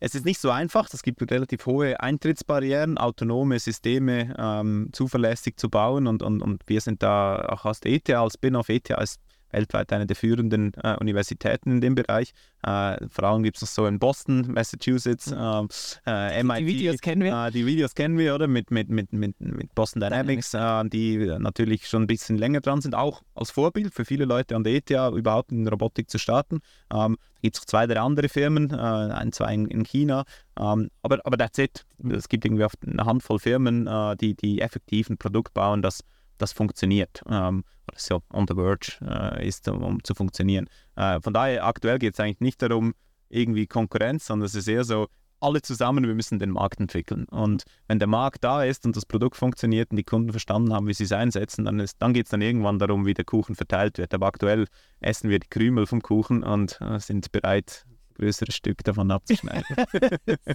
[0.03, 5.69] es ist nicht so einfach, es gibt relativ hohe Eintrittsbarrieren, autonome Systeme ähm, zuverlässig zu
[5.69, 8.69] bauen und, und, und wir sind da auch der ETH als Spin-off.
[8.69, 9.21] ETH ist
[9.51, 12.33] weltweit eine der führenden äh, Universitäten in dem Bereich.
[12.63, 15.67] Äh, vor allem gibt es das so in Boston, Massachusetts, mhm.
[16.05, 16.59] äh, äh MIT.
[16.59, 17.47] Die Videos kennen wir.
[17.47, 18.47] Äh, die Videos kennen wir, oder?
[18.47, 20.53] Mit, mit, mit, mit, mit Boston Dynamics.
[20.53, 24.55] Äh, die natürlich schon ein bisschen länger dran sind, auch als Vorbild für viele Leute
[24.55, 26.59] an der ETH überhaupt in Robotik zu starten.
[26.93, 30.25] Ähm, gibt es auch zwei, drei andere Firmen, ein, zwei in, in China.
[30.59, 31.85] Ähm, aber, aber that's it.
[32.07, 33.89] Es gibt irgendwie eine Handvoll Firmen,
[34.19, 36.01] die, die effektiv ein Produkt bauen, das
[36.41, 37.21] das funktioniert.
[37.29, 40.67] Ähm, das ja on the verge äh, ist, um, um, zu funktionieren.
[40.95, 42.93] Äh, von daher, aktuell geht es eigentlich nicht darum,
[43.29, 45.07] irgendwie Konkurrenz, sondern es ist eher so,
[45.41, 47.25] alle zusammen, wir müssen den Markt entwickeln.
[47.25, 50.87] Und wenn der Markt da ist und das Produkt funktioniert und die Kunden verstanden haben,
[50.87, 53.97] wie sie es einsetzen, dann, dann geht es dann irgendwann darum, wie der Kuchen verteilt
[53.97, 54.13] wird.
[54.13, 54.67] Aber aktuell
[54.99, 57.85] essen wir die Krümel vom Kuchen und äh, sind bereit,
[58.15, 59.65] größere Stück davon abzuschneiden.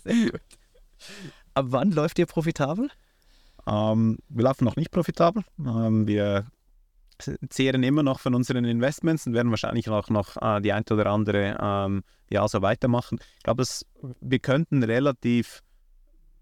[0.05, 0.41] Sehr gut.
[1.55, 2.91] Ab wann läuft ihr profitabel?
[3.67, 5.43] Ähm, wir laufen noch nicht profitabel.
[5.59, 6.47] Ähm, wir
[7.49, 11.07] zehren immer noch von unseren Investments und werden wahrscheinlich auch noch äh, die ein oder
[11.07, 13.19] andere ähm, Jahr so weitermachen.
[13.39, 13.65] Ich glaube,
[14.21, 15.63] wir könnten relativ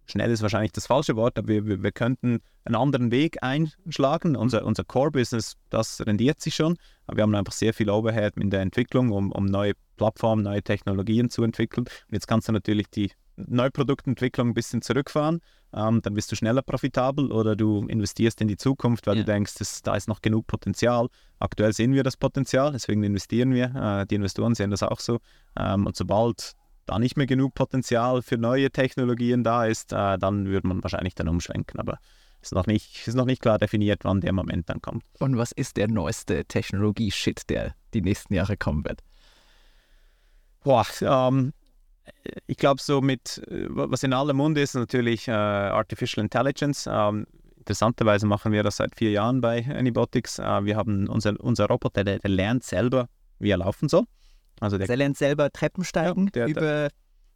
[0.06, 4.36] schnell ist wahrscheinlich das falsche Wort, aber wir, wir könnten einen anderen Weg einschlagen.
[4.36, 6.76] Unser, unser Core-Business, das rendiert sich schon.
[7.12, 11.30] Wir haben einfach sehr viel Overhead in der Entwicklung, um, um neue Plattformen, neue Technologien
[11.30, 11.84] zu entwickeln.
[11.86, 15.40] Und jetzt kannst du natürlich die Neuproduktentwicklung ein bisschen zurückfahren,
[15.74, 19.22] ähm, dann bist du schneller profitabel oder du investierst in die Zukunft, weil ja.
[19.22, 21.08] du denkst, das, da ist noch genug Potenzial.
[21.38, 23.74] Aktuell sehen wir das Potenzial, deswegen investieren wir.
[23.74, 25.18] Äh, die Investoren sehen das auch so.
[25.58, 26.52] Ähm, und sobald
[26.86, 31.14] da nicht mehr genug Potenzial für neue Technologien da ist, äh, dann würde man wahrscheinlich
[31.14, 31.80] dann umschwenken.
[31.80, 31.98] Aber
[32.40, 35.02] ist noch nicht, ist noch nicht klar definiert, wann der Moment dann kommt.
[35.18, 39.00] Und was ist der neueste Technologie-Shit, der die nächsten Jahre kommen wird?
[40.62, 41.52] Boah, ähm,
[42.46, 46.88] ich glaube, so mit, äh, was in aller Munde ist, natürlich äh, Artificial Intelligence.
[46.90, 47.26] Ähm,
[47.56, 50.38] interessanterweise machen wir das seit vier Jahren bei Anybotics.
[50.38, 54.04] Äh, wir haben unser, unser Roboter, der, der, lernt selber, wie er laufen soll.
[54.60, 56.88] Also der, der lernt selber Treppen steigen ja, der, über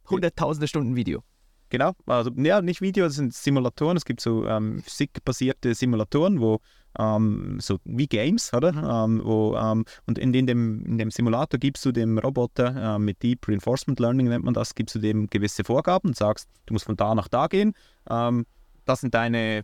[0.09, 1.23] hunderttausende Stunden Video.
[1.69, 3.95] Genau, also ja, nicht Video, das sind Simulatoren.
[3.95, 6.59] Es gibt so ähm, physikbasierte Simulatoren, wo
[6.97, 8.71] ähm, so wie Games, oder?
[8.71, 9.19] Mhm.
[9.19, 12.99] Ähm, wo, ähm, und in, in, dem, in dem Simulator gibst du dem Roboter äh,
[12.99, 16.73] mit Deep Reinforcement Learning nennt man das, gibst du dem gewisse Vorgaben und sagst, du
[16.73, 17.73] musst von da nach da gehen.
[18.09, 18.45] Ähm,
[18.85, 19.63] das sind deine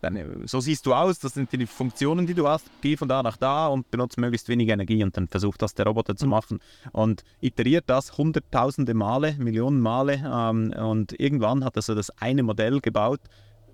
[0.00, 3.22] deine, so siehst du aus, das sind die Funktionen, die du hast, geh von da
[3.22, 6.60] nach da und benutze möglichst wenig Energie und dann versucht das der Roboter zu machen
[6.92, 12.42] und iteriert das hunderttausende Male, Millionen Male ähm, und irgendwann hat er so das eine
[12.42, 13.20] Modell gebaut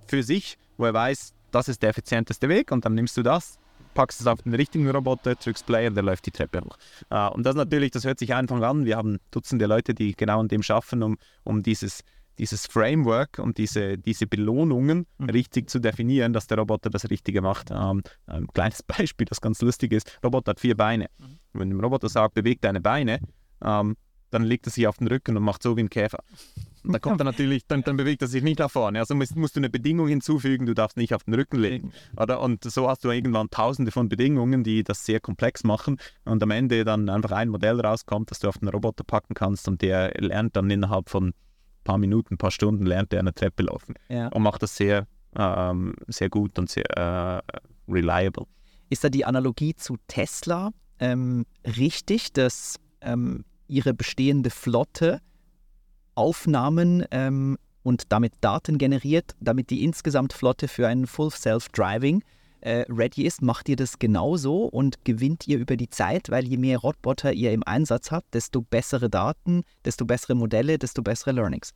[0.07, 3.59] für sich, wo er weiß, das ist der effizienteste Weg und dann nimmst du das,
[3.95, 6.77] packst es auf den richtigen Roboter, drückst Play und der läuft die Treppe hoch.
[7.11, 8.85] Äh, und das natürlich, das hört sich einfach an.
[8.85, 12.03] Wir haben Dutzende Leute, die genau an dem schaffen, um, um dieses,
[12.39, 15.31] dieses Framework und diese, diese Belohnungen Mhm.
[15.31, 17.71] richtig zu definieren, dass der Roboter das Richtige macht.
[17.71, 21.07] Ähm, ein kleines Beispiel, das ganz lustig ist: Roboter hat vier Beine.
[21.19, 21.39] Mhm.
[21.53, 23.21] Wenn dem Roboter sagt, beweg deine Beine,
[23.63, 23.97] ähm,
[24.31, 26.19] dann legt er sich auf den Rücken und macht so wie ein Käfer.
[26.83, 28.99] Dann kommt er natürlich, dann, dann bewegt er sich nicht nach vorne.
[28.99, 31.93] Also musst, musst du eine Bedingung hinzufügen, du darfst nicht auf den Rücken legen.
[32.17, 32.41] Oder?
[32.41, 36.51] Und so hast du irgendwann tausende von Bedingungen, die das sehr komplex machen und am
[36.51, 40.13] Ende dann einfach ein Modell rauskommt, das du auf den Roboter packen kannst und der
[40.21, 41.33] lernt dann innerhalb von
[41.85, 44.29] paar Minuten, ein paar Stunden, lernt er eine Treppe laufen Ja.
[44.29, 45.07] und macht das sehr,
[45.37, 47.43] ähm, sehr gut und sehr äh,
[47.89, 48.47] reliable.
[48.91, 55.21] Ist da die Analogie zu Tesla ähm, richtig, dass ähm, ihre bestehende Flotte
[56.15, 62.23] Aufnahmen ähm, und damit Daten generiert, damit die insgesamt Flotte für ein Full Self-Driving
[62.65, 63.43] äh, ready ist?
[63.43, 67.53] Macht ihr das genauso und gewinnt ihr über die Zeit, weil je mehr Roboter ihr
[67.53, 71.75] im Einsatz habt, desto bessere Daten, desto bessere Modelle, desto bessere Learnings?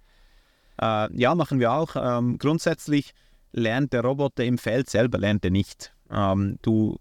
[0.81, 1.95] Äh, ja, machen wir auch.
[1.97, 3.13] Ähm, grundsätzlich
[3.53, 5.93] lernt der Roboter im Feld selber, lernt er nicht.
[6.11, 6.99] Ähm, du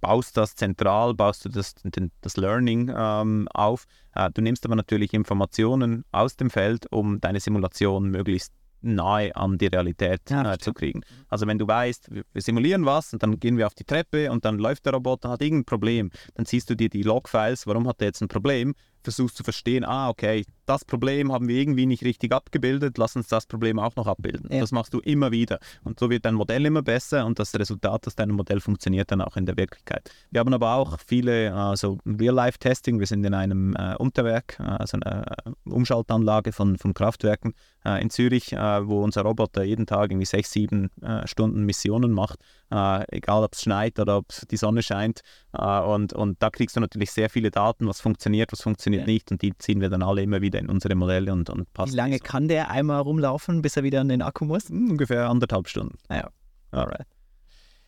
[0.00, 1.74] baust das zentral, baust du das,
[2.20, 3.84] das Learning ähm, auf.
[4.14, 8.52] Äh, du nimmst aber natürlich Informationen aus dem Feld, um deine Simulation möglichst
[8.82, 11.02] nahe an die Realität Ja, zu kriegen.
[11.28, 14.30] Also wenn du weißt, wir, wir simulieren was und dann gehen wir auf die Treppe
[14.30, 17.88] und dann läuft der Roboter, hat irgendein Problem, dann siehst du dir die Logfiles, warum
[17.88, 21.86] hat er jetzt ein Problem, versuchst zu verstehen, ah okay, das Problem haben wir irgendwie
[21.86, 24.48] nicht richtig abgebildet, lass uns das Problem auch noch abbilden.
[24.50, 24.60] Ja.
[24.60, 28.06] Das machst du immer wieder und so wird dein Modell immer besser und das Resultat
[28.06, 30.10] aus deinem Modell funktioniert dann auch in der Wirklichkeit.
[30.30, 34.62] Wir haben aber auch viele äh, so Real-Life-Testing, wir sind in einem äh, Unterwerk, äh,
[34.62, 35.24] also einer
[35.64, 40.52] Umschaltanlage von, von Kraftwerken äh, in Zürich, äh, wo unser Roboter jeden Tag irgendwie sechs,
[40.52, 42.38] sieben äh, Stunden Missionen macht,
[42.70, 45.22] äh, egal ob es schneit oder ob die Sonne scheint.
[45.52, 49.06] Und, und da kriegst du natürlich sehr viele Daten, was funktioniert, was funktioniert Ja.
[49.06, 49.30] nicht.
[49.30, 51.92] Und die ziehen wir dann alle immer wieder in unsere Modelle und, und passen.
[51.92, 52.24] Wie lange so.
[52.24, 54.68] kann der einmal rumlaufen, bis er wieder an den Akku muss?
[54.68, 55.96] Hm, Ungefähr anderthalb Stunden.
[56.10, 56.30] Ja.
[56.70, 57.06] Alright.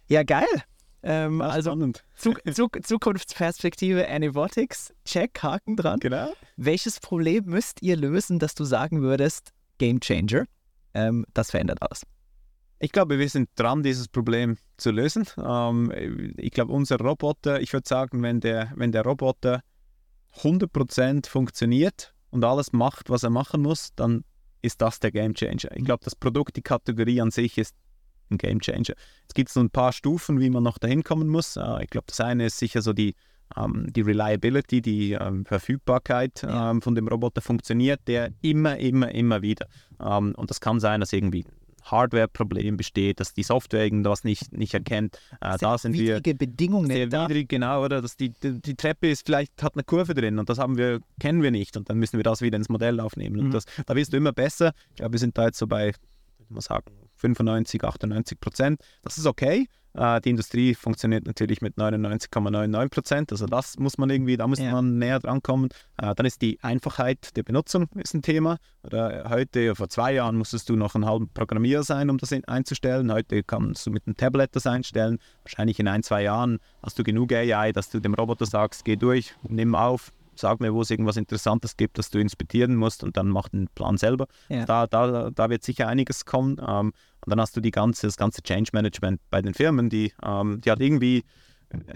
[0.09, 0.45] Ja, geil.
[1.03, 2.03] Ähm, also spannend.
[2.17, 6.01] Zu Zu Zukunftsperspektive Anivotics, check, Haken dran.
[6.01, 6.33] Genau.
[6.57, 10.45] Welches Problem müsst ihr lösen, dass du sagen würdest, Game Changer,
[10.95, 12.03] ähm, das verändert alles?
[12.79, 15.27] Ich glaube, wir sind dran, dieses Problem zu lösen.
[15.43, 15.93] Ähm,
[16.37, 19.61] ich glaube, unser Roboter, ich würde sagen, wenn der, wenn der Roboter
[20.43, 24.24] 100% funktioniert und alles macht, was er machen muss, dann
[24.62, 25.76] ist das der Game Changer.
[25.76, 27.74] Ich glaube, das Produkt, die Kategorie an sich ist
[28.30, 28.95] ein Game Changer.
[29.28, 31.57] Es gibt so ein paar Stufen, wie man noch dahin kommen muss.
[31.82, 33.14] Ich glaube, das eine ist sicher so die,
[33.57, 36.70] ähm, die Reliability, die ähm, Verfügbarkeit Ja.
[36.70, 39.66] ähm, von dem Roboter funktioniert, der immer, immer, immer wieder.
[40.01, 41.45] Ähm, und das kann sein, dass irgendwie
[41.85, 45.18] Hardware-Problem besteht, dass die Software irgendwas nicht, nicht erkennt.
[45.41, 47.28] Äh, da sind wir Bedingungen sehr da.
[47.28, 48.01] widrig, genau, oder?
[48.03, 51.01] Dass die, die, die Treppe ist vielleicht hat eine Kurve drin und das haben wir,
[51.20, 53.39] kennen wir nicht und dann müssen wir das wieder ins Modell aufnehmen.
[53.39, 53.53] Und Mhm.
[53.53, 54.72] das, da wirst du immer besser.
[54.91, 55.93] Ich glaube, wir sind da jetzt so bei,
[56.49, 58.81] ich muss sagen, 95, 98 Prozent.
[59.03, 59.67] Das ist okay.
[59.95, 63.33] Äh, die Industrie funktioniert natürlich mit 99,99 Prozent.
[63.33, 64.73] Also das muss man irgendwie, da muss Ja.
[64.73, 65.69] man näher dran kommen.
[65.97, 68.59] Äh, dann ist die Einfachheit der Benutzung ist ein Thema.
[68.83, 72.45] Oder heute, vor zwei Jahren musstest du noch ein halber Programmierer sein, um das in,
[72.47, 73.13] einzustellen.
[73.13, 75.19] Heute kannst du mit einem Tablet das einstellen.
[75.45, 78.97] Wahrscheinlich in ein, zwei Jahren hast du genug AI, dass du dem Roboter sagst, geh
[78.97, 83.16] durch, nimm auf, sag mir, wo es irgendwas Interessantes gibt, das du inspizieren musst und
[83.16, 84.26] dann mach den Plan selber.
[84.49, 84.64] Ja.
[84.64, 86.59] Da, da, da wird sicher einiges kommen.
[86.59, 86.93] Ähm,
[87.24, 90.61] und dann hast du die ganze, das ganze Change Management bei den Firmen, die, ähm,
[90.61, 91.24] die hat irgendwie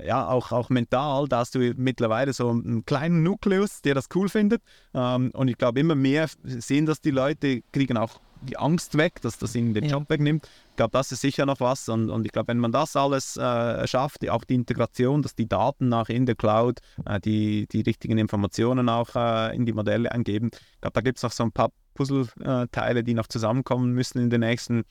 [0.05, 4.29] ja, auch, auch mental, da hast du mittlerweile so einen kleinen Nukleus, der das cool
[4.29, 4.63] findet.
[4.95, 9.21] Ähm, und ich glaube, immer mehr sehen das die Leute, kriegen auch die Angst weg,
[9.23, 9.93] dass das ihnen den Ja.
[9.93, 10.49] Job wegnimmt.
[10.71, 11.89] Ich glaube, das ist sicher noch was.
[11.89, 15.35] Und, und ich glaube, wenn man das alles äh, schafft, die, auch die Integration, dass
[15.35, 19.73] die Daten nach in der Cloud, äh, die, die richtigen Informationen auch äh, in die
[19.73, 23.93] Modelle eingeben, ich glaube, da gibt es noch so ein paar Puzzleteile, die noch zusammenkommen
[23.93, 24.85] müssen in den nächsten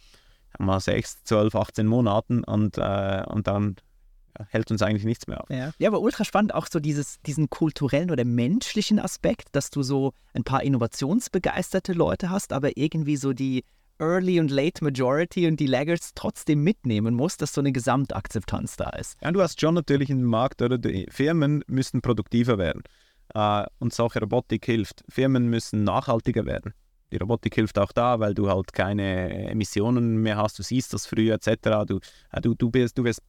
[0.60, 2.44] mal, 6, 12, 18 Monaten.
[2.44, 3.78] Und, äh, und dann
[4.50, 5.50] hält uns eigentlich nichts mehr auf.
[5.50, 5.72] Ja.
[5.78, 10.14] ja, aber ultra spannend auch so dieses, diesen kulturellen oder menschlichen Aspekt, dass du so
[10.34, 13.64] ein paar innovationsbegeisterte Leute hast, aber irgendwie so die
[14.00, 18.90] Early und Late Majority und die Laggards trotzdem mitnehmen musst, dass so eine Gesamtakzeptanz da
[18.92, 19.18] ist.
[19.22, 20.78] Ja, du hast schon natürlich im Markt, oder?
[20.78, 22.84] Die Firmen müssen produktiver werden.
[23.34, 25.04] Äh, und solche Robotik hilft.
[25.10, 26.74] Firmen müssen nachhaltiger werden.
[27.12, 31.06] die Robotik hilft auch da, weil du halt keine Emissionen mehr hast, du siehst das
[31.06, 31.86] früher etc.
[31.88, 32.00] Du,
[32.32, 33.22] äh, du, du, bist, du wirst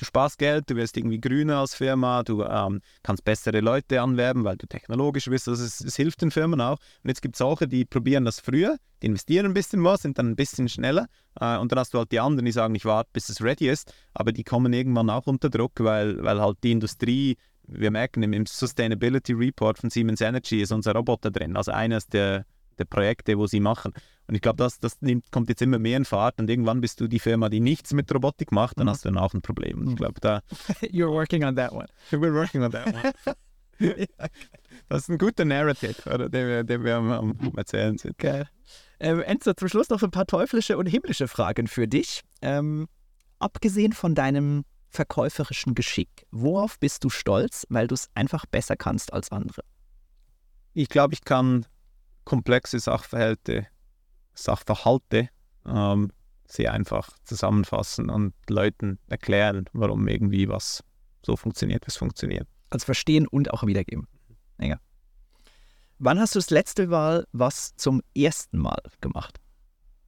[0.00, 4.44] du sparst Geld, du wirst irgendwie grüner als Firma, du ähm, kannst bessere Leute anwerben,
[4.44, 5.46] weil du technologisch bist.
[5.46, 6.78] Also es, es hilft den Firmen auch.
[7.02, 10.18] Und jetzt gibt es solche, die probieren das früher, die investieren ein bisschen was, sind
[10.18, 11.06] dann ein bisschen schneller.
[11.38, 13.68] Äh, und dann hast du halt die anderen, die sagen, ich warte, bis es ready
[13.68, 13.92] ist.
[14.14, 17.36] Aber die kommen irgendwann auch unter Druck, weil, weil halt die Industrie,
[17.66, 21.56] wir merken im, Sustainability Report von Siemens Energy ist unser Roboter drin.
[21.56, 22.46] Also eines der
[22.80, 23.92] der Projekte, wo sie machen.
[24.26, 27.00] Und ich glaube, das, das nimmt, kommt jetzt immer mehr in Fahrt und irgendwann bist
[27.00, 28.90] du die Firma, die nichts mit Robotik macht, dann mhm.
[28.90, 29.88] hast du dann auch ein Problem.
[29.88, 30.40] Ich glaube, da.
[30.82, 31.86] You're working on that one.
[32.10, 33.36] We're working on that one.
[34.88, 38.18] das ist ein guter Narrative, oder, den, wir, den wir am, am Erzählen sind.
[38.18, 38.48] Geil.
[38.98, 42.22] Ähm, Enzo, zum Schluss noch ein paar teuflische und himmlische Fragen für dich.
[42.42, 42.86] Ähm,
[43.38, 49.12] abgesehen von deinem verkäuferischen Geschick, worauf bist du stolz, weil du es einfach besser kannst
[49.12, 49.62] als andere?
[50.74, 51.66] Ich glaube, ich kann
[52.24, 53.66] komplexe Sachverhalte,
[54.34, 55.28] Sachverhalte
[55.66, 56.12] ähm,
[56.46, 60.82] sehr einfach zusammenfassen und Leuten erklären, warum irgendwie was
[61.24, 62.48] so funktioniert, wie es funktioniert.
[62.70, 64.08] Also verstehen und auch wiedergeben.
[64.60, 64.78] Ja.
[65.98, 69.38] Wann hast du das letzte Mal was zum ersten Mal gemacht?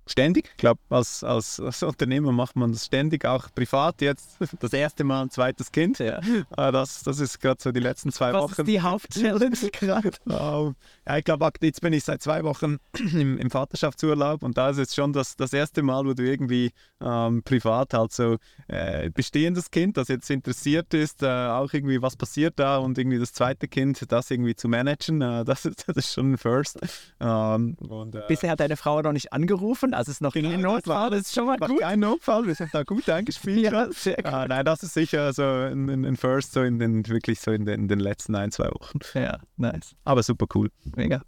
[0.06, 0.48] Ständig.
[0.50, 4.36] Ich glaube, als, als, als, Unternehmer macht man das ständig, auch privat jetzt.
[4.60, 5.98] Das erste Mal ein zweites Kind.
[5.98, 6.18] Ja.
[6.18, 8.50] Äh, das, das ist gerade so die letzten zwei Was Wochen.
[8.52, 10.10] Was ist die Hauptchallenge gerade?
[10.26, 10.72] Uh,
[11.06, 14.78] ja, ich glaube, jetzt bin ich seit zwei Wochen im, im, Vaterschaftsurlaub und da ist
[14.78, 18.36] jetzt schon das, das erste Mal, wo du irgendwie ähm, privat halt so
[18.68, 23.18] äh, bestehendes Kind, das jetzt interessiert ist, äh, auch irgendwie was passiert da und irgendwie
[23.18, 26.78] das zweite Kind, das irgendwie zu managen, äh, das, ist, das ist schon ein First.
[27.20, 30.60] Ähm, und, äh, Bisher hat deine Frau noch nicht angerufen, also ist noch genau, kein
[30.60, 31.80] Notfall, das ist schon mal gut.
[31.80, 33.72] Kein Notfall, wir sind da gut eingespielt.
[33.72, 33.88] ja,
[34.24, 37.64] ah, nein, das ist sicher so ein, ein First, so in den, wirklich so in
[37.64, 38.98] den, in den letzten ein, zwei Wochen.
[39.14, 39.94] Ja, nice.
[40.04, 40.70] Aber super cool.
[40.96, 41.22] Mega.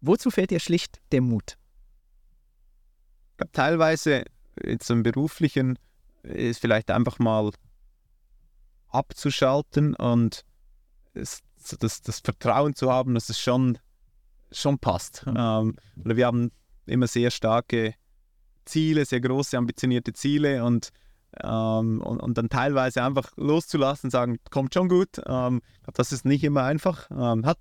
[0.00, 1.56] Wozu fehlt dir schlicht der Mut?
[3.52, 4.24] Teilweise
[4.62, 5.78] jetzt im beruflichen
[6.22, 7.50] ist vielleicht einfach mal
[8.88, 10.44] abzuschalten und
[11.14, 11.40] es,
[11.78, 13.78] das, das Vertrauen zu haben, dass es schon,
[14.52, 15.26] schon passt.
[15.26, 15.36] Mhm.
[15.36, 16.52] Ähm, wir haben
[16.86, 17.94] immer sehr starke
[18.64, 20.90] Ziele, sehr große, ambitionierte Ziele und,
[21.42, 25.20] ähm, und, und, dann teilweise einfach loszulassen, sagen, kommt schon gut.
[25.26, 25.60] Ähm,
[25.92, 27.10] das ist nicht immer einfach.
[27.10, 27.58] Ähm, hat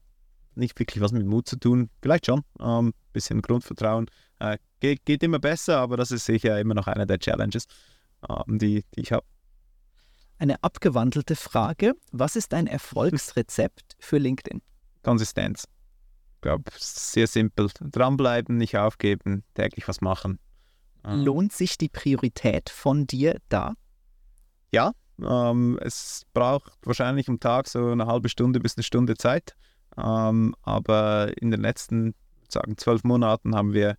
[0.55, 2.43] nicht wirklich was mit Mut zu tun, vielleicht schon.
[2.59, 4.09] Ein ähm, bisschen Grundvertrauen.
[4.39, 7.65] Äh, geht, geht, immer besser, aber das ist sicher immer noch eine der Challenges,
[8.29, 9.25] ähm, die, die ich habe.
[10.37, 11.93] Eine abgewandelte Frage.
[12.11, 14.61] Was ist dein Erfolgsrezept für LinkedIn?
[15.03, 15.65] Konsistenz.
[16.35, 17.69] Ich glaube, sehr simpel.
[17.79, 20.39] Dranbleiben, nicht aufgeben, täglich was machen.
[21.05, 21.21] Ähm.
[21.21, 23.73] Lohnt sich die Priorität von dir da?
[24.71, 29.55] Ja, ähm, es braucht wahrscheinlich am Tag so eine halbe Stunde bis eine Stunde Zeit.
[29.97, 32.15] Ähm, aber in den letzten,
[32.49, 33.97] sagen zwölf Monaten haben wir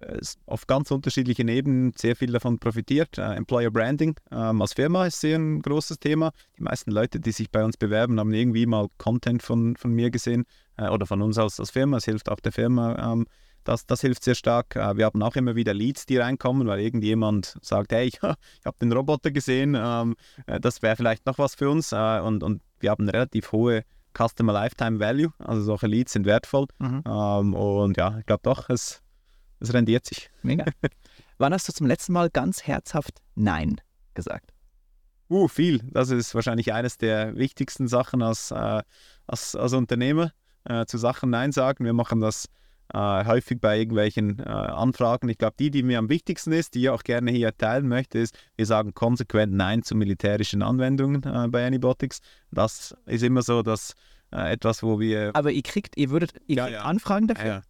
[0.00, 3.16] äh, auf ganz unterschiedlichen Ebenen sehr viel davon profitiert.
[3.18, 6.32] Äh, Employer Branding ähm, als Firma ist sehr ein großes Thema.
[6.58, 10.10] Die meisten Leute, die sich bei uns bewerben, haben irgendwie mal Content von, von mir
[10.10, 10.44] gesehen
[10.76, 11.96] äh, oder von uns als, als Firma.
[11.98, 13.12] Es hilft auch der Firma.
[13.12, 13.26] Ähm,
[13.64, 14.76] das, das hilft sehr stark.
[14.76, 18.66] Äh, wir haben auch immer wieder Leads, die reinkommen, weil irgendjemand sagt, hey, ich, ich
[18.66, 21.92] habe den Roboter gesehen, ähm, äh, das wäre vielleicht noch was für uns.
[21.92, 23.84] Äh, und, und wir haben eine relativ hohe
[24.16, 25.32] Customer Lifetime Value.
[25.38, 26.66] Also solche Leads sind wertvoll.
[26.78, 27.02] Mhm.
[27.06, 29.02] Ähm, und ja, ich glaube doch, es,
[29.60, 30.30] es rendiert sich.
[30.42, 30.64] Mega.
[31.38, 33.80] Wann hast du zum letzten Mal ganz herzhaft Nein
[34.14, 34.52] gesagt?
[35.30, 35.78] Uh, viel.
[35.92, 38.82] Das ist wahrscheinlich eines der wichtigsten Sachen als, äh,
[39.26, 40.32] als, als Unternehmer,
[40.64, 41.84] äh, zu Sachen Nein sagen.
[41.84, 42.48] Wir machen das
[42.92, 45.28] äh, häufig bei irgendwelchen äh, Anfragen.
[45.28, 48.18] Ich glaube, die, die mir am wichtigsten ist, die ich auch gerne hier teilen möchte,
[48.18, 52.20] ist, wir sagen konsequent Nein zu militärischen Anwendungen äh, bei Anybotics.
[52.50, 53.94] Das ist immer so, dass
[54.32, 55.30] äh, etwas, wo wir.
[55.34, 56.82] Aber ihr kriegt, ihr würdet ihr ja, ja.
[56.82, 57.62] Anfragen dafür?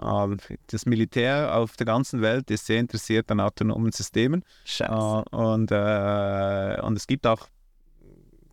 [0.00, 0.24] Ja.
[0.24, 0.38] Ähm,
[0.68, 4.44] das Militär auf der ganzen Welt ist sehr interessiert an autonomen Systemen.
[4.64, 4.92] Scheiße.
[4.92, 7.48] Äh, und, äh, und es gibt auch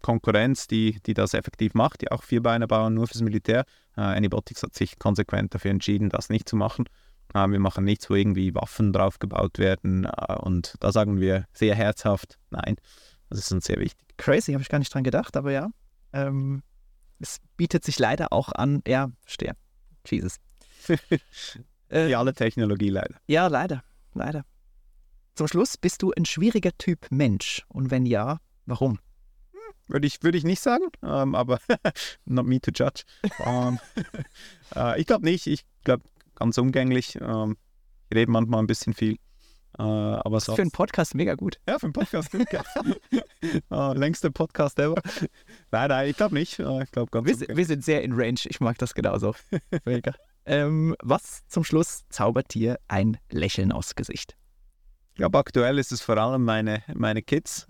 [0.06, 3.66] Konkurrenz, die, die das effektiv macht, die auch Vierbeiner bauen, nur fürs Militär.
[3.97, 6.86] Äh, Anybotics hat sich konsequent dafür entschieden, das nicht zu machen.
[7.34, 10.06] Äh, wir machen nichts, wo irgendwie Waffen drauf gebaut werden.
[10.06, 12.76] Äh, und da sagen wir sehr herzhaft, nein,
[13.32, 14.08] das ist uns sehr wichtig.
[14.18, 15.72] Crazy, habe ich gar nicht dran gedacht, aber ja.
[16.14, 16.62] Ähm,
[17.18, 19.56] es bietet sich leider auch an, ja, verstehe.
[20.06, 20.38] Jesus.
[21.89, 23.16] Wie alle Technologie leider.
[23.26, 23.84] Ja, leider,
[24.14, 24.45] leider.
[25.34, 27.66] Zum Schluss, bist du ein schwieriger Typ Mensch?
[27.70, 28.99] Und wenn ja, warum?
[29.88, 31.59] Würde ich, würde ich nicht sagen, ähm, aber
[32.25, 33.03] not me to judge.
[33.39, 33.79] Ähm,
[34.75, 35.47] äh, ich glaube nicht.
[35.47, 36.03] Ich glaube,
[36.36, 37.17] ganz umgänglich.
[37.21, 37.57] Ähm,
[38.09, 39.17] ich rede manchmal ein bisschen viel.
[39.77, 41.59] Äh, aber Für einen Podcast mega gut.
[41.67, 42.47] Ja, für einen Podcast gut.
[42.51, 44.95] äh, längster Podcast ever.
[45.71, 46.59] Nein, nein, ich glaube nicht.
[46.59, 48.39] Äh, ich glaube ganz wir, wir, sind sehr in Range.
[48.45, 49.36] Ich mag das genauso.
[49.86, 50.13] mega.
[50.45, 54.38] Ähm, was zum Schluss zaubert dir ein Lächeln aufs Gesicht?
[55.09, 57.67] Ich glaube, aktuell ist es vor allem meine, meine Kids.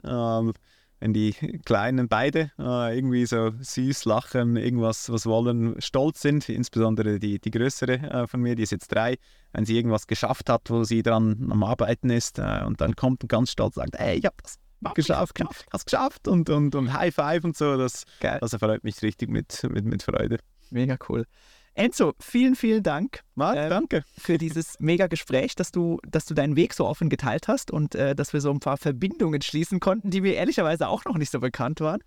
[1.00, 1.34] Wenn die
[1.66, 7.52] Kleinen beide äh, irgendwie so süß lachen, irgendwas was wollen, stolz sind, insbesondere die, die
[7.52, 9.18] größere äh, von mir, die ist jetzt drei,
[9.52, 13.24] wenn sie irgendwas geschafft hat, wo sie dran am Arbeiten ist äh, und dann kommt
[13.24, 14.58] und ganz stolz sagt, hey, ich habe das
[14.94, 19.02] geschafft, geschafft, hast geschafft und, und, und High Five und so, das, das erfreut mich
[19.02, 20.40] richtig mit, mit, mit Freude.
[20.70, 21.26] Mega cool.
[21.76, 23.22] Enzo, vielen, vielen Dank.
[23.36, 24.04] Marc, äh, danke.
[24.18, 27.96] Für dieses mega Gespräch, dass du, dass du deinen Weg so offen geteilt hast und
[27.96, 31.32] äh, dass wir so ein paar Verbindungen schließen konnten, die mir ehrlicherweise auch noch nicht
[31.32, 32.02] so bekannt waren.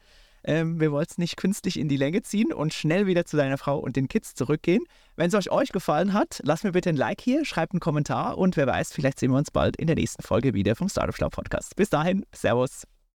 [0.44, 3.58] Ähm, wir wollten es nicht künstlich in die Länge ziehen und schnell wieder zu deiner
[3.58, 4.84] Frau und den Kids zurückgehen.
[5.16, 8.38] Wenn es euch, euch gefallen hat, lasst mir bitte ein Like hier, schreibt einen Kommentar
[8.38, 11.14] und wer weiß, vielleicht sehen wir uns bald in der nächsten Folge wieder vom Startup
[11.14, 11.76] Start Podcast.
[11.76, 12.84] Bis dahin, Servus.